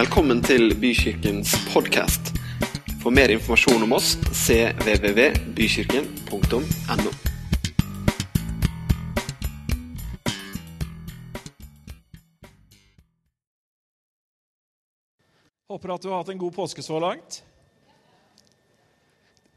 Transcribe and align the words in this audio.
Velkommen 0.00 0.38
til 0.40 0.72
Bykirkens 0.80 1.50
podkast. 1.74 2.30
For 3.02 3.12
mer 3.12 3.28
informasjon 3.34 3.82
om 3.84 3.90
oss 3.92 4.14
cvvvbykirken.no. 4.32 7.10
Håper 15.68 15.92
at 15.92 16.00
du 16.00 16.08
har 16.08 16.16
hatt 16.22 16.32
en 16.32 16.40
god 16.40 16.56
påske 16.56 16.80
så 16.86 16.96
langt. 17.02 17.44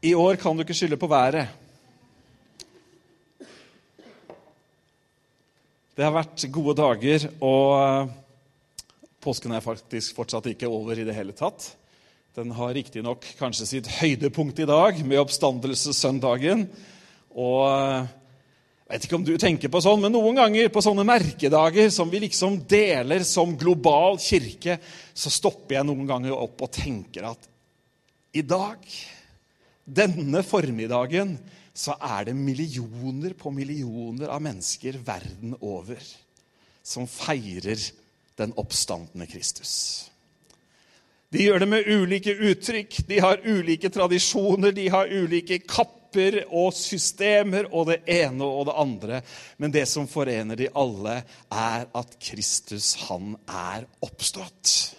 I 0.04 0.12
år 0.12 0.36
kan 0.42 0.52
du 0.52 0.60
ikke 0.66 0.76
skylde 0.76 1.00
på 1.00 1.08
været. 1.08 1.48
Det 5.96 6.04
har 6.04 6.12
vært 6.18 6.44
gode 6.52 6.76
dager, 6.82 7.32
og 7.40 7.80
eh, 7.80 8.12
påsken 9.24 9.54
er 9.56 9.64
faktisk 9.64 10.18
fortsatt 10.18 10.50
ikke 10.52 10.68
over 10.70 10.98
i 11.00 11.06
det 11.06 11.16
hele 11.16 11.34
tatt. 11.36 11.70
Den 12.34 12.50
har 12.56 12.74
riktignok 12.74 13.24
kanskje 13.38 13.66
sitt 13.68 13.88
høydepunkt 14.00 14.58
i 14.60 14.68
dag, 14.68 14.98
med 15.06 15.20
oppstandelsessøndagen. 15.22 16.66
Og 17.34 17.60
eh, 17.70 18.12
jeg 18.84 18.92
vet 18.98 19.06
ikke 19.06 19.16
om 19.16 19.26
du 19.26 19.32
tenker 19.40 19.70
på 19.72 19.80
sånn, 19.80 20.02
men 20.02 20.12
noen 20.12 20.36
ganger 20.36 20.68
på 20.74 20.82
sånne 20.84 21.06
merkedager 21.08 21.88
som 21.94 22.10
vi 22.12 22.20
liksom 22.26 22.60
deler 22.68 23.24
som 23.26 23.54
global 23.58 24.18
kirke, 24.22 24.76
så 25.14 25.32
stopper 25.32 25.78
jeg 25.78 25.88
noen 25.88 26.04
ganger 26.10 26.36
opp 26.36 26.66
og 26.66 26.72
tenker 26.74 27.30
at 27.30 27.48
i 28.34 28.42
dag, 28.42 28.82
denne 29.86 30.42
formiddagen, 30.42 31.36
så 31.74 31.94
er 32.02 32.28
det 32.28 32.36
millioner 32.38 33.34
på 33.38 33.50
millioner 33.54 34.30
av 34.30 34.42
mennesker 34.42 34.98
verden 35.06 35.56
over 35.62 36.02
som 36.84 37.06
feirer 37.10 37.80
den 38.40 38.54
oppstandende 38.60 39.28
Kristus. 39.30 39.74
De 41.34 41.42
gjør 41.42 41.64
det 41.64 41.68
med 41.70 41.88
ulike 41.90 42.34
uttrykk, 42.50 43.00
de 43.08 43.18
har 43.22 43.42
ulike 43.42 43.90
tradisjoner, 43.90 44.74
de 44.74 44.86
har 44.92 45.10
ulike 45.10 45.58
kapper 45.66 46.44
og 46.46 46.70
systemer 46.78 47.66
og 47.72 47.88
det 47.90 48.02
ene 48.06 48.46
og 48.46 48.68
det 48.68 48.76
andre. 48.78 49.22
Men 49.58 49.74
det 49.74 49.86
som 49.90 50.06
forener 50.10 50.58
de 50.58 50.70
alle, 50.78 51.22
er 51.50 51.88
at 51.90 52.18
Kristus, 52.22 52.92
han 53.08 53.34
er 53.50 53.88
oppstått. 54.04 54.94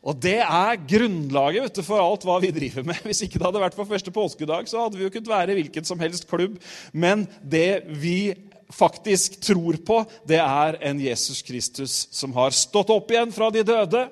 Og 0.00 0.16
det 0.16 0.38
er 0.40 0.78
grunnlaget 0.88 1.66
vet 1.66 1.80
du, 1.80 1.82
for 1.84 2.00
alt 2.00 2.22
hva 2.24 2.38
vi 2.40 2.52
driver 2.54 2.86
med. 2.88 3.02
Hvis 3.04 3.24
ikke 3.26 3.40
det 3.40 3.48
hadde 3.48 3.64
vært 3.66 3.76
for 3.76 3.88
første 3.88 4.14
påskedag, 4.14 4.70
så 4.70 4.84
hadde 4.84 4.96
vi 4.96 5.04
jo 5.04 5.12
kunnet 5.12 5.32
være 5.32 5.58
hvilken 5.58 5.90
som 5.90 6.00
helst 6.00 6.28
klubb. 6.30 6.54
Men 6.94 7.26
det 7.42 7.82
vi 8.00 8.30
faktisk 8.72 9.40
tror 9.44 9.78
på, 9.86 10.04
det 10.28 10.40
er 10.42 10.78
en 10.90 11.00
Jesus 11.02 11.42
Kristus 11.42 12.06
som 12.14 12.32
har 12.36 12.54
stått 12.56 12.92
opp 12.94 13.10
igjen 13.10 13.34
fra 13.34 13.50
de 13.50 13.64
døde. 13.66 14.06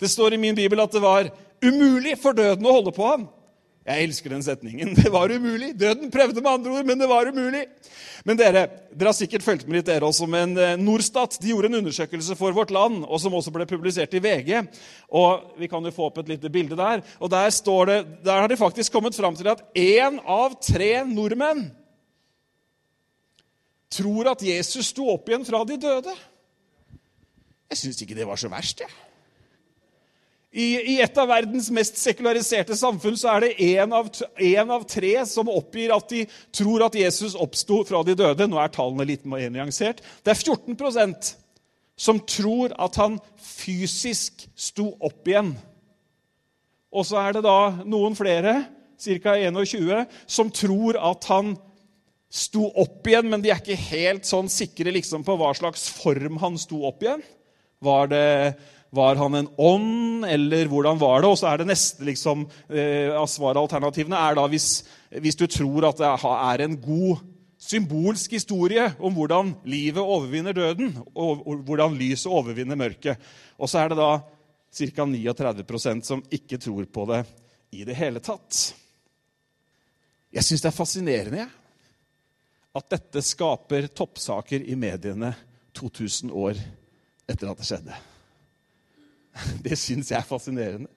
Det 0.00 0.08
står 0.08 0.34
i 0.34 0.40
min 0.40 0.56
bibel 0.56 0.80
at 0.80 0.94
det 0.94 1.02
var 1.04 1.30
umulig 1.60 2.16
for 2.20 2.36
døden 2.36 2.66
å 2.66 2.76
holde 2.78 2.94
på 2.96 3.06
ham. 3.06 3.28
Jeg 3.90 4.06
elsker 4.06 4.32
den 4.34 4.42
setningen. 4.44 4.92
Det 4.98 5.10
var 5.12 5.32
umulig. 5.32 5.72
Døden 5.78 6.12
prøvde 6.12 6.42
med 6.42 6.50
andre 6.52 6.74
ord, 6.76 6.86
men 6.86 7.00
det 7.00 7.08
var 7.08 7.30
umulig. 7.32 7.64
Men 8.28 8.36
dere 8.36 8.66
dere 8.92 9.08
har 9.08 9.16
sikkert 9.16 9.44
fulgt 9.44 9.64
med 9.66 9.78
litt, 9.78 9.86
dere 9.88 10.04
også, 10.04 10.26
men 10.28 10.52
eh, 10.60 10.76
Norstat 10.78 11.38
de 11.40 11.52
gjorde 11.54 11.70
en 11.70 11.78
undersøkelse 11.78 12.36
for 12.36 12.52
Vårt 12.54 12.72
Land, 12.74 13.00
og 13.06 13.22
som 13.22 13.34
også 13.34 13.52
ble 13.54 13.64
publisert 13.70 14.12
i 14.14 14.20
VG. 14.22 14.52
og 15.16 15.56
Vi 15.58 15.70
kan 15.72 15.84
jo 15.86 15.94
få 15.96 16.10
opp 16.10 16.20
et 16.20 16.34
lite 16.34 16.52
bilde 16.52 16.76
der. 16.78 17.02
og 17.18 17.32
Der, 17.32 17.50
står 17.50 17.90
det, 17.90 17.98
der 18.26 18.42
har 18.44 18.52
de 18.52 18.60
faktisk 18.60 18.92
kommet 18.92 19.16
fram 19.16 19.38
til 19.38 19.48
at 19.48 19.64
én 19.72 20.20
av 20.26 20.58
tre 20.60 20.92
nordmenn 21.08 21.70
tror 23.90 24.32
at 24.32 24.42
Jesus 24.46 24.92
sto 24.92 25.08
opp 25.12 25.28
igjen 25.28 25.46
fra 25.46 25.62
de 25.66 25.78
døde. 25.80 26.14
Jeg 27.70 27.78
syns 27.78 28.02
ikke 28.02 28.18
det 28.18 28.26
var 28.26 28.40
så 28.40 28.50
verst, 28.50 28.82
jeg. 28.84 28.98
I, 30.50 30.64
I, 30.64 30.94
et 30.98 31.18
av 31.22 31.28
verdens 31.30 31.68
mest 31.70 31.98
sekulariserte 32.00 32.74
samfunn 32.74 33.14
så 33.18 33.36
er 33.36 33.44
det 33.44 33.50
én 33.62 33.92
av, 33.94 34.08
av, 34.74 34.86
tre 34.90 35.12
som 35.30 35.50
oppgir 35.52 35.92
at 35.94 36.08
de 36.10 36.24
tror 36.50 36.82
at 36.88 36.96
Jesus 36.98 37.36
oppsto 37.38 37.84
fra 37.86 38.00
de 38.02 38.16
døde. 38.18 38.48
Nå 38.50 38.58
er 38.58 38.72
tallene 38.74 39.06
litt 39.06 39.28
mer 39.30 39.46
nyansert. 39.54 40.02
Det 40.26 40.34
er 40.34 40.40
14% 40.40 41.30
som 42.00 42.18
tror 42.26 42.74
at 42.82 42.98
han 42.98 43.20
fysisk 43.38 44.48
sto 44.58 44.88
opp 44.98 45.30
igjen. 45.30 45.52
Og 46.90 47.06
så 47.06 47.20
er 47.22 47.36
det 47.36 47.44
da 47.46 47.84
noen 47.86 48.18
flere, 48.18 48.64
ca. 48.98 49.36
21, 49.38 50.02
som 50.26 50.50
tror 50.50 50.98
at 50.98 51.30
han 51.30 51.54
sto 52.30 52.68
opp 52.78 53.08
igjen, 53.10 53.26
men 53.30 53.42
de 53.42 53.50
er 53.50 53.58
ikke 53.58 53.78
helt 53.90 54.28
sånn 54.28 54.50
sikre 54.50 54.92
liksom, 54.94 55.24
på 55.26 55.34
hva 55.38 55.50
slags 55.58 55.88
form 55.98 56.38
han 56.42 56.58
sto 56.62 56.84
opp 56.88 57.02
igjen. 57.02 57.24
Var 57.82 58.12
det 58.12 58.28
var 58.90 59.18
han 59.20 59.36
en 59.38 59.48
ånd, 59.54 60.24
eller 60.26 60.70
hvordan 60.70 60.98
var 60.98 61.22
det? 61.22 61.30
Og 61.30 61.38
så 61.38 61.50
er 61.50 61.60
det 61.60 61.68
neste 61.70 62.06
liksom, 62.06 62.42
eh, 62.68 63.10
av 63.14 63.28
svaralternativene 63.30 64.18
er 64.18 64.34
da 64.38 64.48
hvis, 64.50 64.82
hvis, 65.14 65.38
du 65.38 65.46
tror 65.46 65.86
at 65.90 66.00
det 66.00 66.08
er 66.10 66.64
en 66.64 66.74
god 66.82 67.22
symbolsk 67.60 68.34
historie 68.34 68.88
om 68.98 69.14
hvordan 69.14 69.52
livet 69.68 70.02
overvinner 70.02 70.56
døden, 70.56 70.96
og 71.14 71.44
hvordan 71.68 71.94
lyset 72.00 72.32
overvinner 72.32 72.78
mørket. 72.78 73.20
Og 73.60 73.70
så 73.70 73.84
er 73.84 73.92
det 73.92 74.00
da 74.00 74.10
ca. 74.70 75.06
39% 75.06 76.06
som 76.06 76.24
ikke 76.30 76.58
tror 76.58 76.86
på 76.90 77.06
det 77.12 77.24
i 77.76 77.86
det 77.86 77.94
hele 77.94 78.22
tatt. 78.22 78.72
Jeg 80.34 80.46
syns 80.46 80.62
det 80.62 80.70
er 80.70 80.78
fascinerende 80.78 81.46
at 82.76 82.92
dette 82.92 83.22
skaper 83.24 83.88
toppsaker 83.96 84.62
i 84.62 84.76
mediene 84.78 85.32
2000 85.76 86.30
år 86.30 86.58
etter 87.30 87.50
at 87.50 87.58
det 87.58 87.66
skjedde. 87.66 87.98
Det 89.64 89.78
syns 89.78 90.10
jeg 90.10 90.18
er 90.18 90.26
fascinerende. 90.26 90.90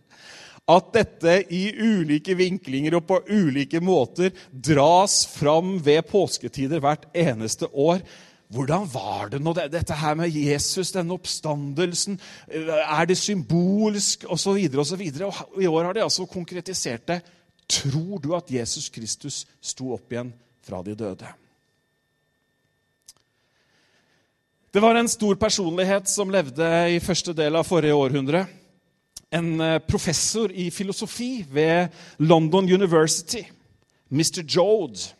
At 0.69 0.93
dette 0.95 1.41
i 1.51 1.65
ulike 1.75 2.37
vinklinger 2.39 2.95
og 2.97 3.07
på 3.09 3.17
ulike 3.27 3.81
måter 3.83 4.31
dras 4.51 5.23
fram 5.27 5.75
ved 5.83 6.05
påsketider 6.07 6.79
hvert 6.83 7.09
eneste 7.11 7.67
år. 7.67 7.99
Hvordan 8.53 8.87
var 8.93 9.33
det 9.33 9.41
nå, 9.43 9.51
dette 9.57 9.97
her 9.97 10.15
med 10.15 10.31
Jesus, 10.31 10.93
denne 10.95 11.17
oppstandelsen? 11.17 12.19
Er 12.47 13.09
det 13.09 13.19
symbolsk? 13.19 14.23
Og 14.29 14.39
så 14.39 14.55
videre 14.55 14.85
og 14.85 14.87
så 14.87 14.99
videre. 14.99 15.27
Og 15.27 15.61
I 15.61 15.67
år 15.67 15.89
har 15.89 15.97
de 15.97 16.05
altså 16.05 16.29
konkretisert 16.31 17.07
det. 17.11 17.19
Tror 17.67 18.21
du 18.23 18.31
at 18.37 18.51
Jesus 18.51 18.87
Kristus 18.93 19.43
sto 19.59 19.91
opp 19.97 20.13
igjen 20.13 20.31
fra 20.63 20.83
de 20.85 20.95
døde? 20.95 21.33
Det 24.73 24.79
var 24.79 24.95
en 24.95 25.09
stor 25.09 25.35
personlighet 25.35 26.07
som 26.09 26.31
levde 26.33 26.67
i 26.89 26.95
første 26.97 27.29
del 27.37 27.53
av 27.59 27.67
forrige 27.67 27.93
århundre. 27.93 28.39
En 29.29 29.51
eh, 29.61 29.75
professor 29.85 30.49
i 30.49 30.71
filosofi 30.73 31.43
ved 31.45 31.93
London 32.17 32.65
University, 32.65 33.43
Mr. 34.09 34.41
Jode. 34.41 35.11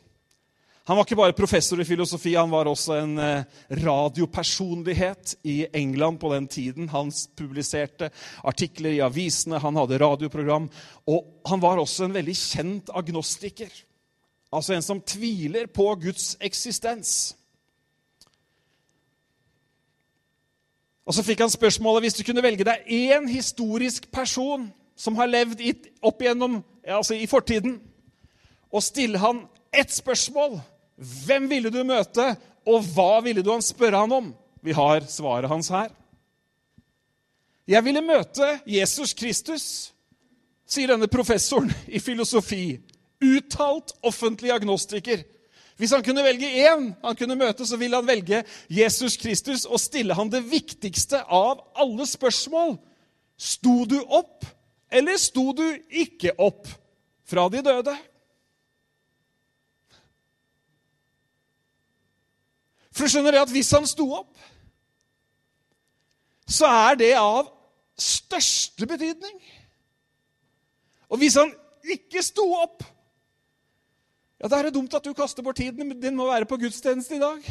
Han 0.90 0.98
var 0.98 1.06
ikke 1.06 1.20
bare 1.20 1.36
professor 1.38 1.78
i 1.78 1.86
filosofi, 1.86 2.34
han 2.34 2.50
var 2.50 2.66
også 2.72 2.96
en 2.98 3.14
eh, 3.22 3.46
radiopersonlighet 3.84 5.36
i 5.46 5.60
England 5.70 6.18
på 6.26 6.34
den 6.34 6.50
tiden. 6.50 6.90
Han 6.90 7.14
publiserte 7.38 8.10
artikler 8.42 8.98
i 8.98 9.04
avisene, 9.06 9.62
han 9.62 9.78
hadde 9.78 10.02
radioprogram. 10.02 10.66
Og 11.06 11.30
han 11.46 11.62
var 11.62 11.78
også 11.78 12.10
en 12.10 12.18
veldig 12.18 12.38
kjent 12.42 12.90
agnostiker. 12.90 13.70
Altså 14.50 14.74
en 14.74 14.90
som 14.90 15.06
tviler 15.14 15.70
på 15.70 15.92
Guds 16.10 16.32
eksistens. 16.42 17.36
Og 21.04 21.16
så 21.16 21.24
fikk 21.26 21.44
han 21.44 21.52
spørsmålet 21.52 22.06
hvis 22.06 22.18
du 22.20 22.24
kunne 22.24 22.44
velge 22.44 22.66
deg 22.68 22.88
én 22.88 23.28
historisk 23.28 24.08
person 24.12 24.70
som 24.96 25.18
har 25.20 25.32
levd 25.32 25.64
opp 26.06 26.22
igjennom, 26.22 26.62
altså 26.88 27.18
i 27.18 27.28
fortiden, 27.28 27.80
og 28.74 28.84
stille 28.84 29.20
han 29.22 29.46
ett 29.74 29.92
spørsmål 29.94 30.62
Hvem 31.26 31.48
ville 31.50 31.72
du 31.74 31.80
møte, 31.84 32.36
og 32.70 32.86
hva 32.94 33.18
ville 33.26 33.42
du 33.42 33.50
han 33.50 33.64
spørre 33.66 34.04
han 34.04 34.12
om? 34.14 34.28
Vi 34.62 34.76
har 34.78 35.02
svaret 35.10 35.50
hans 35.50 35.72
her. 35.74 35.90
Jeg 37.68 37.84
ville 37.84 38.04
møte 38.06 38.60
Jesus 38.70 39.16
Kristus, 39.18 39.66
sier 40.70 40.94
denne 40.94 41.10
professoren 41.12 41.72
i 41.88 42.00
filosofi. 42.00 42.78
Uttalt 43.24 43.96
offentlig 44.06 44.54
agnostiker. 44.54 45.24
Hvis 45.78 45.92
han 45.92 46.04
kunne 46.06 46.24
velge 46.24 46.50
én 46.68 46.92
han 47.02 47.18
kunne 47.18 47.38
møte, 47.38 47.66
så 47.66 47.78
ville 47.82 47.98
han 47.98 48.08
velge 48.08 48.44
Jesus 48.70 49.18
Kristus 49.18 49.66
og 49.66 49.82
stille 49.82 50.14
han 50.14 50.30
det 50.32 50.44
viktigste 50.52 51.24
av 51.24 51.64
alle 51.76 52.06
spørsmål. 52.08 52.78
Sto 53.38 53.84
du 53.90 53.98
opp, 54.04 54.46
eller 54.94 55.18
sto 55.18 55.50
du 55.58 55.66
ikke 55.90 56.36
opp 56.38 56.68
fra 57.26 57.48
de 57.50 57.64
døde? 57.66 57.96
For 62.94 63.06
du 63.06 63.10
skjønner 63.10 63.34
det 63.34 63.42
at 63.42 63.54
hvis 63.56 63.74
han 63.74 63.90
sto 63.90 64.06
opp, 64.14 64.38
så 66.46 66.70
er 66.70 67.00
det 67.00 67.14
av 67.18 67.50
største 67.98 68.86
betydning. 68.86 69.40
Og 71.10 71.18
hvis 71.22 71.38
han 71.40 71.50
ikke 71.90 72.22
sto 72.26 72.46
opp, 72.62 72.84
ja, 74.44 74.50
Da 74.52 74.60
er 74.60 74.68
det 74.68 74.76
dumt 74.76 74.94
at 74.94 75.06
du 75.06 75.14
kaster 75.16 75.44
bort 75.44 75.56
tiden 75.56 75.94
din 75.96 76.18
med 76.18 76.26
å 76.26 76.34
være 76.34 76.48
på 76.50 76.60
gudstjeneste 76.60 77.16
i 77.16 77.22
dag. 77.22 77.46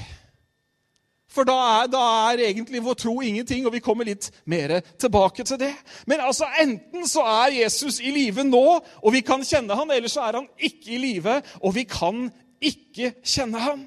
For 1.33 1.49
da 1.49 1.55
er, 1.57 1.87
da 1.89 2.03
er, 2.29 2.43
egentlig 2.51 2.83
vår 2.85 2.99
tro 3.01 3.15
ingenting, 3.25 3.65
og 3.65 3.73
vi 3.73 3.81
kommer 3.81 4.05
litt 4.05 4.29
mer 4.45 4.83
tilbake 5.01 5.47
til 5.49 5.57
det. 5.63 5.71
Men 6.05 6.21
altså, 6.21 6.45
enten 6.61 7.09
så 7.09 7.25
er 7.25 7.55
Jesus 7.63 8.03
i 8.05 8.13
live 8.13 8.45
nå, 8.45 8.65
og 9.01 9.15
vi 9.15 9.23
kan 9.25 9.41
kjenne 9.41 9.79
han, 9.79 9.89
eller 9.95 10.13
så 10.13 10.27
er 10.27 10.43
han 10.43 10.49
ikke 10.61 10.93
i 10.93 11.01
live, 11.01 11.39
og 11.65 11.73
vi 11.79 11.87
kan 11.89 12.27
ikke 12.61 13.15
kjenne 13.25 13.63
han. 13.65 13.87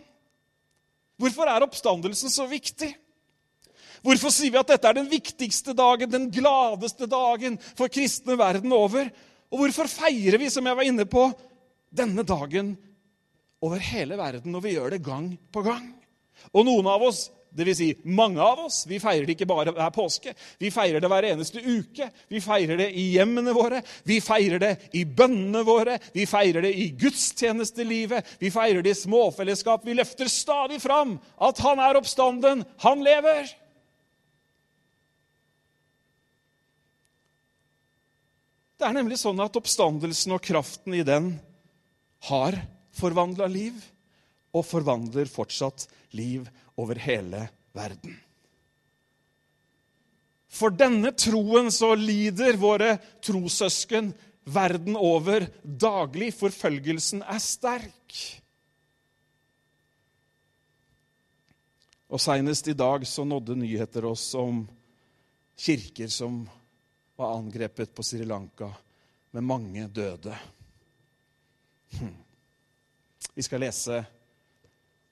Hvorfor 1.21 1.51
er 1.51 1.67
oppstandelsen 1.67 2.33
så 2.33 2.47
viktig? 2.49 2.89
Hvorfor 4.01 4.33
sier 4.33 4.49
vi 4.53 4.59
at 4.59 4.73
dette 4.73 4.89
er 4.89 4.97
den 4.97 5.11
viktigste 5.13 5.77
dagen, 5.77 6.09
den 6.09 6.27
gladeste 6.33 7.05
dagen 7.09 7.59
for 7.77 7.93
kristne 7.93 8.33
verden 8.41 8.73
over? 8.73 9.13
Og 9.53 9.61
hvorfor 9.61 9.89
feirer 9.89 10.41
vi, 10.41 10.49
som 10.49 10.65
jeg 10.65 10.81
var 10.81 10.89
inne 10.89 11.05
på, 11.05 11.29
denne 11.95 12.25
dagen 12.27 12.73
over 13.65 13.81
hele 13.81 14.17
verden, 14.19 14.55
og 14.55 14.63
vi 14.65 14.75
gjør 14.75 14.95
det 14.95 15.05
gang 15.05 15.31
på 15.53 15.63
gang? 15.65 15.89
Og 16.53 16.67
noen 16.67 16.87
av 16.91 17.03
oss, 17.07 17.27
dvs. 17.55 17.77
Si 17.79 17.87
mange 18.03 18.41
av 18.43 18.65
oss, 18.65 18.81
vi 18.89 18.99
feirer 18.99 19.25
det 19.25 19.35
ikke 19.37 19.47
bare 19.49 19.73
hver 19.75 19.91
påske. 19.95 20.33
Vi 20.59 20.71
feirer 20.73 21.01
det 21.01 21.09
hver 21.11 21.27
eneste 21.29 21.63
uke. 21.63 22.09
Vi 22.31 22.41
feirer 22.43 22.79
det 22.81 22.89
i 22.99 23.07
hjemmene 23.15 23.55
våre, 23.55 23.81
vi 24.03 24.19
feirer 24.23 24.61
det 24.61 24.73
i 24.97 25.05
bønnene 25.07 25.63
våre, 25.67 25.97
vi 26.13 26.27
feirer 26.29 26.65
det 26.67 26.73
i 26.75 26.89
gudstjenestelivet, 26.99 28.35
vi 28.41 28.51
feirer 28.53 28.83
det 28.85 28.95
i 28.95 29.01
småfellesskap. 29.05 29.85
Vi 29.87 29.97
løfter 29.97 30.31
stadig 30.31 30.81
fram 30.83 31.17
at 31.39 31.61
han 31.63 31.81
er 31.83 32.01
oppstanden, 32.01 32.65
han 32.83 33.05
lever. 33.05 33.47
Det 38.75 38.83
er 38.89 38.95
nemlig 38.97 39.17
sånn 39.21 39.39
at 39.39 39.55
oppstandelsen 39.55 40.35
og 40.35 40.43
kraften 40.43 40.97
i 40.97 41.05
den 41.07 41.37
har 42.27 42.57
forvandla 42.95 43.47
liv 43.51 43.79
og 44.55 44.63
forvandler 44.67 45.29
fortsatt 45.29 45.87
liv 46.15 46.47
over 46.79 46.99
hele 47.03 47.47
verden. 47.75 48.15
For 50.55 50.71
denne 50.71 51.11
troen 51.19 51.67
så 51.73 51.91
lider 51.99 52.55
våre 52.59 52.95
trossøsken 53.23 54.13
verden 54.45 54.95
over 54.95 55.49
daglig. 55.63 56.31
Forfølgelsen 56.37 57.25
er 57.25 57.41
sterk. 57.43 58.19
Og 62.07 62.21
Seinest 62.21 62.69
i 62.71 62.77
dag 62.77 63.03
så 63.09 63.25
nådde 63.27 63.57
nyheter 63.59 64.05
oss 64.07 64.29
om 64.39 64.63
kirker 65.59 66.07
som 66.11 66.45
var 67.15 67.35
angrepet 67.35 67.91
på 67.95 68.03
Sri 68.03 68.23
Lanka, 68.27 68.69
med 69.31 69.43
mange 69.43 69.87
døde. 69.87 70.35
Hm. 71.99 72.24
Vi 73.33 73.45
skal 73.45 73.63
lese 73.65 74.01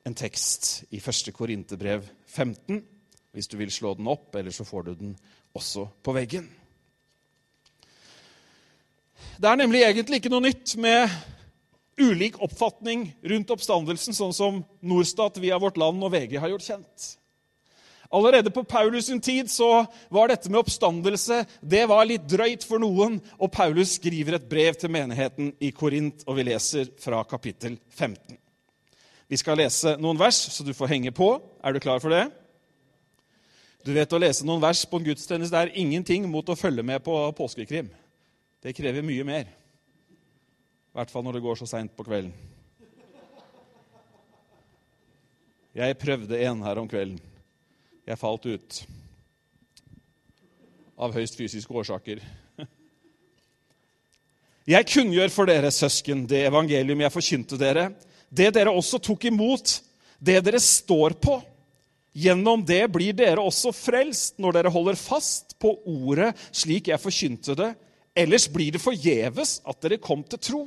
en 0.04 0.15
tekst 0.15 0.83
i 0.92 1.00
1. 1.00 1.31
Korinterbrev 1.36 2.06
15, 2.27 2.83
hvis 3.33 3.48
du 3.48 3.57
vil 3.57 3.71
slå 3.71 3.94
den 3.98 4.10
opp, 4.12 4.36
eller 4.36 4.51
så 4.51 4.65
får 4.68 4.83
du 4.83 4.94
den 5.00 5.15
også 5.56 5.88
på 6.04 6.13
veggen. 6.15 6.50
Det 9.39 9.50
er 9.50 9.57
nemlig 9.57 9.81
egentlig 9.81 10.19
ikke 10.21 10.31
noe 10.33 10.44
nytt 10.45 10.75
med 10.81 11.10
ulik 11.98 12.38
oppfatning 12.42 13.07
rundt 13.31 13.51
oppstandelsen, 13.54 14.16
sånn 14.16 14.36
som 14.36 14.62
Norstat 14.86 15.39
via 15.42 15.57
Vårt 15.62 15.80
Land 15.81 16.04
og 16.04 16.13
VG 16.13 16.38
har 16.42 16.54
gjort 16.54 16.68
kjent. 16.68 17.07
Allerede 18.13 18.51
på 18.54 18.62
Paulus' 18.63 19.07
sin 19.07 19.21
tid 19.21 19.50
så 19.50 19.86
var 20.13 20.30
dette 20.30 20.51
med 20.51 20.60
oppstandelse 20.60 21.39
det 21.62 21.81
var 21.89 22.06
litt 22.06 22.27
drøyt 22.30 22.62
for 22.68 22.77
noen, 22.81 23.18
og 23.42 23.50
Paulus 23.51 23.95
skriver 23.98 24.38
et 24.38 24.45
brev 24.50 24.77
til 24.77 24.94
menigheten 24.94 25.50
i 25.57 25.71
Korint, 25.74 26.21
og 26.30 26.38
vi 26.38 26.45
leser 26.45 26.92
fra 27.01 27.24
kapittel 27.25 27.80
15. 27.89 28.38
Vi 29.33 29.39
skal 29.42 29.57
lese 29.57 29.95
noen 29.98 30.21
vers, 30.21 30.38
så 30.54 30.62
du 30.62 30.75
får 30.77 30.92
henge 30.94 31.15
på. 31.15 31.31
Er 31.65 31.74
du 31.74 31.81
klar 31.81 32.04
for 32.04 32.13
det? 32.13 32.27
Du 33.83 33.89
vet 33.98 34.13
Å 34.13 34.21
lese 34.21 34.45
noen 34.45 34.62
vers 34.62 34.86
på 34.86 35.01
en 35.01 35.09
gudstjeneste 35.09 35.66
er 35.66 35.74
ingenting 35.74 36.30
mot 36.30 36.48
å 36.48 36.59
følge 36.59 36.86
med 36.86 37.01
på 37.04 37.18
påskekrim. 37.33 37.89
Det 38.62 38.77
krever 38.77 39.01
mye 39.01 39.25
mer. 39.25 39.50
I 39.50 41.00
hvert 41.00 41.09
fall 41.09 41.25
når 41.25 41.39
det 41.39 41.45
går 41.50 41.63
så 41.63 41.71
seint 41.74 41.98
på 41.98 42.06
kvelden. 42.06 42.31
Jeg 45.74 45.98
prøvde 45.98 46.45
en 46.45 46.62
her 46.62 46.77
om 46.77 46.88
kvelden. 46.88 47.32
Jeg 48.08 48.20
falt 48.20 48.46
ut. 48.46 48.80
Av 51.00 51.14
høyst 51.16 51.38
fysiske 51.40 51.74
årsaker. 51.74 52.24
Jeg 54.64 54.88
kunngjør 54.88 55.32
for 55.34 55.50
dere, 55.50 55.72
søsken, 55.76 56.24
det 56.28 56.46
evangelium 56.48 57.02
jeg 57.04 57.12
forkynte 57.12 57.60
dere 57.60 57.90
det 58.34 58.50
dere 58.56 58.74
også 58.74 58.98
tok 59.04 59.28
imot, 59.30 59.76
det 60.18 60.40
dere 60.46 60.62
står 60.62 61.18
på. 61.22 61.38
Gjennom 62.14 62.62
det 62.66 62.82
blir 62.94 63.14
dere 63.18 63.42
også 63.42 63.74
frelst 63.74 64.40
når 64.42 64.58
dere 64.58 64.72
holder 64.74 64.98
fast 64.98 65.56
på 65.62 65.74
ordet 65.90 66.32
slik 66.50 66.90
jeg 66.90 67.02
forkynte 67.02 67.56
det. 67.58 67.72
Ellers 68.18 68.48
blir 68.50 68.74
det 68.74 68.82
forgjeves 68.82 69.60
at 69.66 69.80
dere 69.86 70.02
kom 70.02 70.22
til 70.26 70.42
tro. 70.42 70.64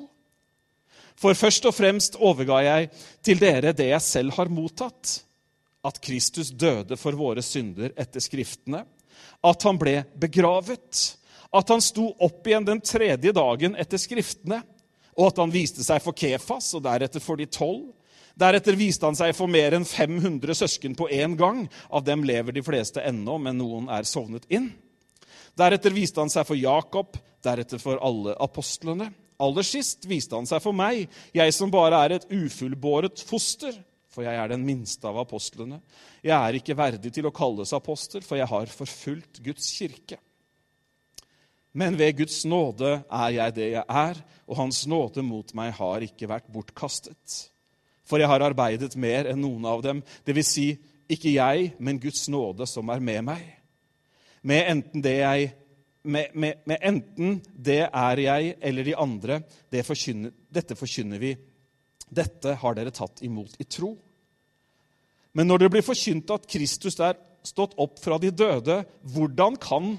For 1.17 1.39
først 1.39 1.67
og 1.67 1.75
fremst 1.75 2.19
overga 2.21 2.61
jeg 2.67 2.91
til 3.25 3.39
dere 3.41 3.75
det 3.75 3.89
jeg 3.93 4.05
selv 4.05 4.35
har 4.37 4.51
mottatt. 4.53 5.21
At 5.87 6.01
Kristus 6.03 6.51
døde 6.51 6.99
for 6.99 7.15
våre 7.19 7.45
synder 7.47 7.95
etter 7.95 8.23
Skriftene. 8.25 8.83
At 9.47 9.67
han 9.69 9.79
ble 9.79 10.01
begravet. 10.19 11.03
At 11.55 11.71
han 11.71 11.85
sto 11.85 12.11
opp 12.19 12.47
igjen 12.49 12.67
den 12.67 12.83
tredje 12.83 13.33
dagen 13.37 13.79
etter 13.79 14.01
Skriftene 14.03 14.65
og 15.17 15.31
at 15.31 15.39
han 15.41 15.53
viste 15.53 15.85
seg 15.85 16.03
for 16.05 16.17
Kefas 16.17 16.75
og 16.77 16.85
deretter 16.85 17.23
for 17.25 17.41
de 17.41 17.49
tolv. 17.49 17.89
Deretter 18.37 18.77
viste 18.77 19.09
han 19.09 19.17
seg 19.17 19.33
for 19.37 19.49
mer 19.49 19.73
enn 19.79 19.87
500 19.89 20.59
søsken 20.59 20.97
på 20.97 21.09
én 21.09 21.39
gang. 21.41 21.65
Av 21.89 22.05
dem 22.05 22.25
lever 22.29 22.53
de 22.53 22.65
fleste 22.65 23.01
ennå, 23.01 23.39
men 23.41 23.57
noen 23.57 23.89
er 23.93 24.09
sovnet 24.09 24.45
inn. 24.53 24.69
Deretter 25.57 25.95
viste 25.97 26.21
han 26.21 26.33
seg 26.33 26.45
for 26.45 26.61
Jakob, 26.61 27.17
deretter 27.45 27.81
for 27.81 28.03
alle 28.05 28.37
apostlene. 28.45 29.09
Aller 29.41 29.65
sist 29.65 30.05
viste 30.09 30.37
han 30.37 30.49
seg 30.49 30.61
for 30.65 30.77
meg, 30.77 31.09
jeg 31.37 31.57
som 31.57 31.73
bare 31.73 32.03
er 32.05 32.17
et 32.17 32.29
ufullbåret 32.33 33.25
foster. 33.25 33.73
For 34.17 34.25
jeg 34.25 34.39
er 34.41 34.49
den 34.49 34.63
minste 34.65 35.05
av 35.11 35.19
apostlene. 35.21 35.83
Jeg 36.25 36.33
er 36.33 36.57
ikke 36.57 36.77
verdig 36.79 37.11
til 37.13 37.29
å 37.29 37.35
kalles 37.37 37.75
apostel, 37.77 38.23
for 38.25 38.41
jeg 38.41 38.49
har 38.49 38.73
forfulgt 38.73 39.43
Guds 39.45 39.69
kirke. 39.77 40.17
Men 41.77 41.99
ved 42.01 42.15
Guds 42.23 42.39
nåde 42.49 42.95
er 43.05 43.35
jeg 43.35 43.55
det 43.59 43.67
jeg 43.75 43.85
er, 43.85 44.23
og 44.49 44.57
Hans 44.57 44.87
nåde 44.89 45.21
mot 45.21 45.53
meg 45.59 45.75
har 45.77 46.07
ikke 46.07 46.31
vært 46.31 46.49
bortkastet. 46.49 47.37
For 48.09 48.23
jeg 48.23 48.31
har 48.31 48.47
arbeidet 48.47 48.97
mer 48.97 49.29
enn 49.29 49.43
noen 49.45 49.69
av 49.69 49.85
dem, 49.85 50.01
dvs. 50.25 50.49
Si, 50.49 50.67
ikke 51.13 51.35
jeg, 51.35 51.75
men 51.77 52.01
Guds 52.01 52.25
nåde 52.33 52.65
som 52.71 52.89
er 52.95 53.05
med 53.05 53.27
meg. 53.29 53.45
Med 54.47 54.71
enten 54.73 55.05
det 55.05 55.19
jeg 55.19 55.53
med, 56.07 56.33
med, 56.39 56.63
med 56.65 56.83
enten 56.87 57.41
det 57.51 57.83
er 57.85 58.21
jeg 58.23 58.57
eller 58.63 58.87
de 58.87 58.97
andre, 58.97 59.41
det 59.75 59.83
forkynner, 59.85 60.33
dette 60.49 60.79
forkynner 60.79 61.21
vi. 61.21 61.35
Dette 62.07 62.55
har 62.63 62.77
dere 62.79 62.95
tatt 62.95 63.21
imot 63.27 63.59
i 63.61 63.67
tro. 63.69 63.97
Men 65.37 65.51
når 65.51 65.65
det 65.65 65.73
blir 65.75 65.85
forkynt 65.85 66.31
at 66.33 66.47
Kristus 66.49 66.97
er 67.05 67.19
stått 67.45 67.77
opp 67.79 68.01
fra 68.01 68.17
de 68.21 68.33
døde, 68.33 68.81
hvordan 69.13 69.59
kan 69.61 69.95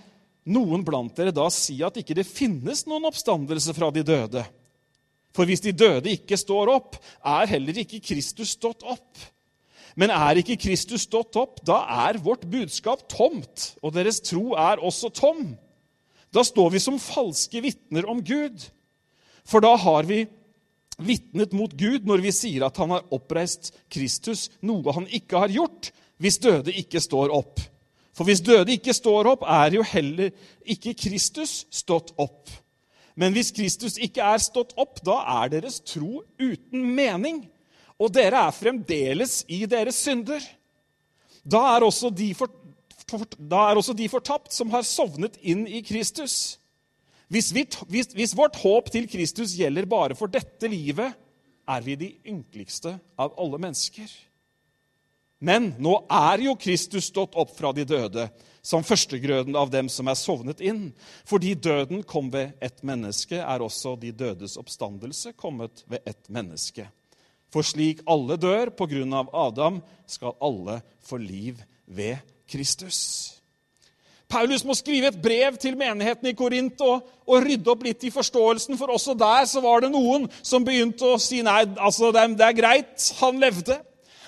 noen 0.47 0.85
blant 0.87 1.13
dere 1.17 1.35
da 1.35 1.45
si 1.53 1.77
at 1.85 1.99
ikke 2.01 2.15
det 2.17 2.25
finnes 2.25 2.85
noen 2.89 3.05
oppstandelse 3.09 3.75
fra 3.77 3.91
de 3.93 4.01
døde? 4.07 4.43
For 5.37 5.45
hvis 5.45 5.61
de 5.61 5.75
døde 5.77 6.09
ikke 6.15 6.39
står 6.39 6.71
opp, 6.73 6.97
er 7.21 7.51
heller 7.51 7.83
ikke 7.83 8.01
Kristus 8.01 8.55
stått 8.57 8.81
opp. 8.81 9.21
Men 9.97 10.13
er 10.13 10.41
ikke 10.41 10.57
Kristus 10.61 11.05
stått 11.05 11.37
opp, 11.37 11.61
da 11.65 11.83
er 12.07 12.19
vårt 12.21 12.45
budskap 12.49 13.05
tomt, 13.09 13.75
og 13.81 13.93
deres 13.93 14.19
tro 14.25 14.55
er 14.57 14.81
også 14.81 15.11
tom. 15.13 15.53
Da 16.33 16.43
står 16.45 16.73
vi 16.73 16.81
som 16.81 16.97
falske 17.01 17.61
vitner 17.61 18.09
om 18.09 18.21
Gud. 18.25 18.65
For 19.47 19.63
da 19.63 19.75
har 19.79 20.09
vi 20.09 20.25
vitnet 20.97 21.53
mot 21.53 21.73
Gud 21.77 22.07
når 22.07 22.23
vi 22.25 22.33
sier 22.33 22.67
at 22.67 22.77
han 22.81 22.93
har 22.95 23.07
oppreist 23.13 23.73
Kristus, 23.93 24.47
noe 24.65 24.93
han 24.95 25.07
ikke 25.13 25.43
har 25.43 25.53
gjort, 25.53 25.91
hvis 26.17 26.39
døde 26.41 26.73
ikke 26.73 27.01
står 27.03 27.33
opp. 27.33 27.61
For 28.17 28.25
hvis 28.25 28.41
døde 28.41 28.73
ikke 28.73 28.95
står 28.97 29.29
opp, 29.29 29.43
er 29.45 29.77
jo 29.77 29.83
heller 29.85 30.31
ikke 30.65 30.95
Kristus 30.97 31.67
stått 31.69 32.15
opp. 32.17 32.49
Men 33.17 33.33
hvis 33.33 33.51
Kristus 33.53 33.97
ikke 34.01 34.25
er 34.25 34.41
stått 34.41 34.73
opp, 34.77 35.01
da 35.05 35.19
er 35.41 35.53
deres 35.53 35.79
tro 35.85 36.23
uten 36.41 36.85
mening, 36.97 37.43
og 37.97 38.13
dere 38.13 38.43
er 38.45 38.53
fremdeles 38.53 39.43
i 39.49 39.63
deres 39.69 39.97
synder. 40.05 40.41
Da 41.45 41.63
er 41.75 41.85
også 41.85 42.11
de, 42.13 42.31
for, 42.37 42.51
for, 43.09 43.25
er 43.25 43.77
også 43.77 43.95
de 43.97 44.09
fortapt 44.09 44.53
som 44.53 44.73
har 44.73 44.85
sovnet 44.85 45.37
inn 45.41 45.65
i 45.69 45.81
Kristus. 45.85 46.57
Hvis, 47.27 47.51
vi, 47.51 47.65
hvis, 47.91 48.13
hvis 48.15 48.35
vårt 48.37 48.55
håp 48.61 48.91
til 48.93 49.07
Kristus 49.11 49.55
gjelder 49.57 49.87
bare 49.89 50.15
for 50.15 50.31
dette 50.31 50.69
livet, 50.71 51.15
er 51.67 51.83
vi 51.83 51.97
de 51.99 52.09
ynkeligste 52.31 52.93
av 53.19 53.35
alle 53.39 53.59
mennesker. 53.59 54.07
Men 55.43 55.73
nå 55.83 55.99
er 56.09 56.47
jo 56.47 56.55
Kristus 56.57 57.11
stått 57.11 57.35
opp 57.37 57.51
fra 57.57 57.73
de 57.75 57.85
døde, 57.85 58.25
som 58.65 58.83
førstegrøden 58.83 59.55
av 59.55 59.69
dem 59.71 59.89
som 59.91 60.07
er 60.09 60.17
sovnet 60.19 60.63
inn. 60.63 60.89
Fordi 61.27 61.53
døden 61.55 62.01
kom 62.07 62.31
ved 62.33 62.57
ett 62.63 62.81
menneske, 62.87 63.39
er 63.39 63.63
også 63.63 63.95
de 63.99 64.11
dødes 64.15 64.57
oppstandelse 64.59 65.35
kommet 65.37 65.83
ved 65.87 66.07
ett 66.09 66.31
menneske. 66.33 66.87
For 67.53 67.63
slik 67.63 68.01
alle 68.09 68.35
dør 68.39 68.73
på 68.75 68.89
grunn 68.91 69.13
av 69.15 69.31
Adam, 69.35 69.79
skal 70.07 70.35
alle 70.43 70.81
få 71.05 71.19
liv 71.21 71.61
ved 71.85 72.17
Kristus. 72.49 73.36
Paulus 74.27 74.65
må 74.67 74.75
skrive 74.75 75.07
et 75.07 75.19
brev 75.23 75.55
til 75.59 75.77
menigheten 75.79 76.27
i 76.27 76.35
Korint 76.35 76.81
og, 76.83 77.05
og, 77.23 77.37
rydde 77.45 77.71
opp 77.71 77.85
litt 77.87 78.03
i 78.03 78.11
forståelsen, 78.11 78.75
for 78.79 78.91
også 78.91 79.15
der 79.15 79.45
så 79.47 79.63
var 79.63 79.85
det 79.85 79.91
noen 79.93 80.27
som 80.41 80.65
begynte 80.67 81.07
å 81.07 81.19
si 81.21 81.39
nei, 81.45 81.61
altså 81.79 82.11
det 82.11 82.23
er, 82.23 82.33
det 82.35 82.47
er 82.49 82.57
greit, 82.57 83.11
han 83.21 83.39
levde. 83.39 83.77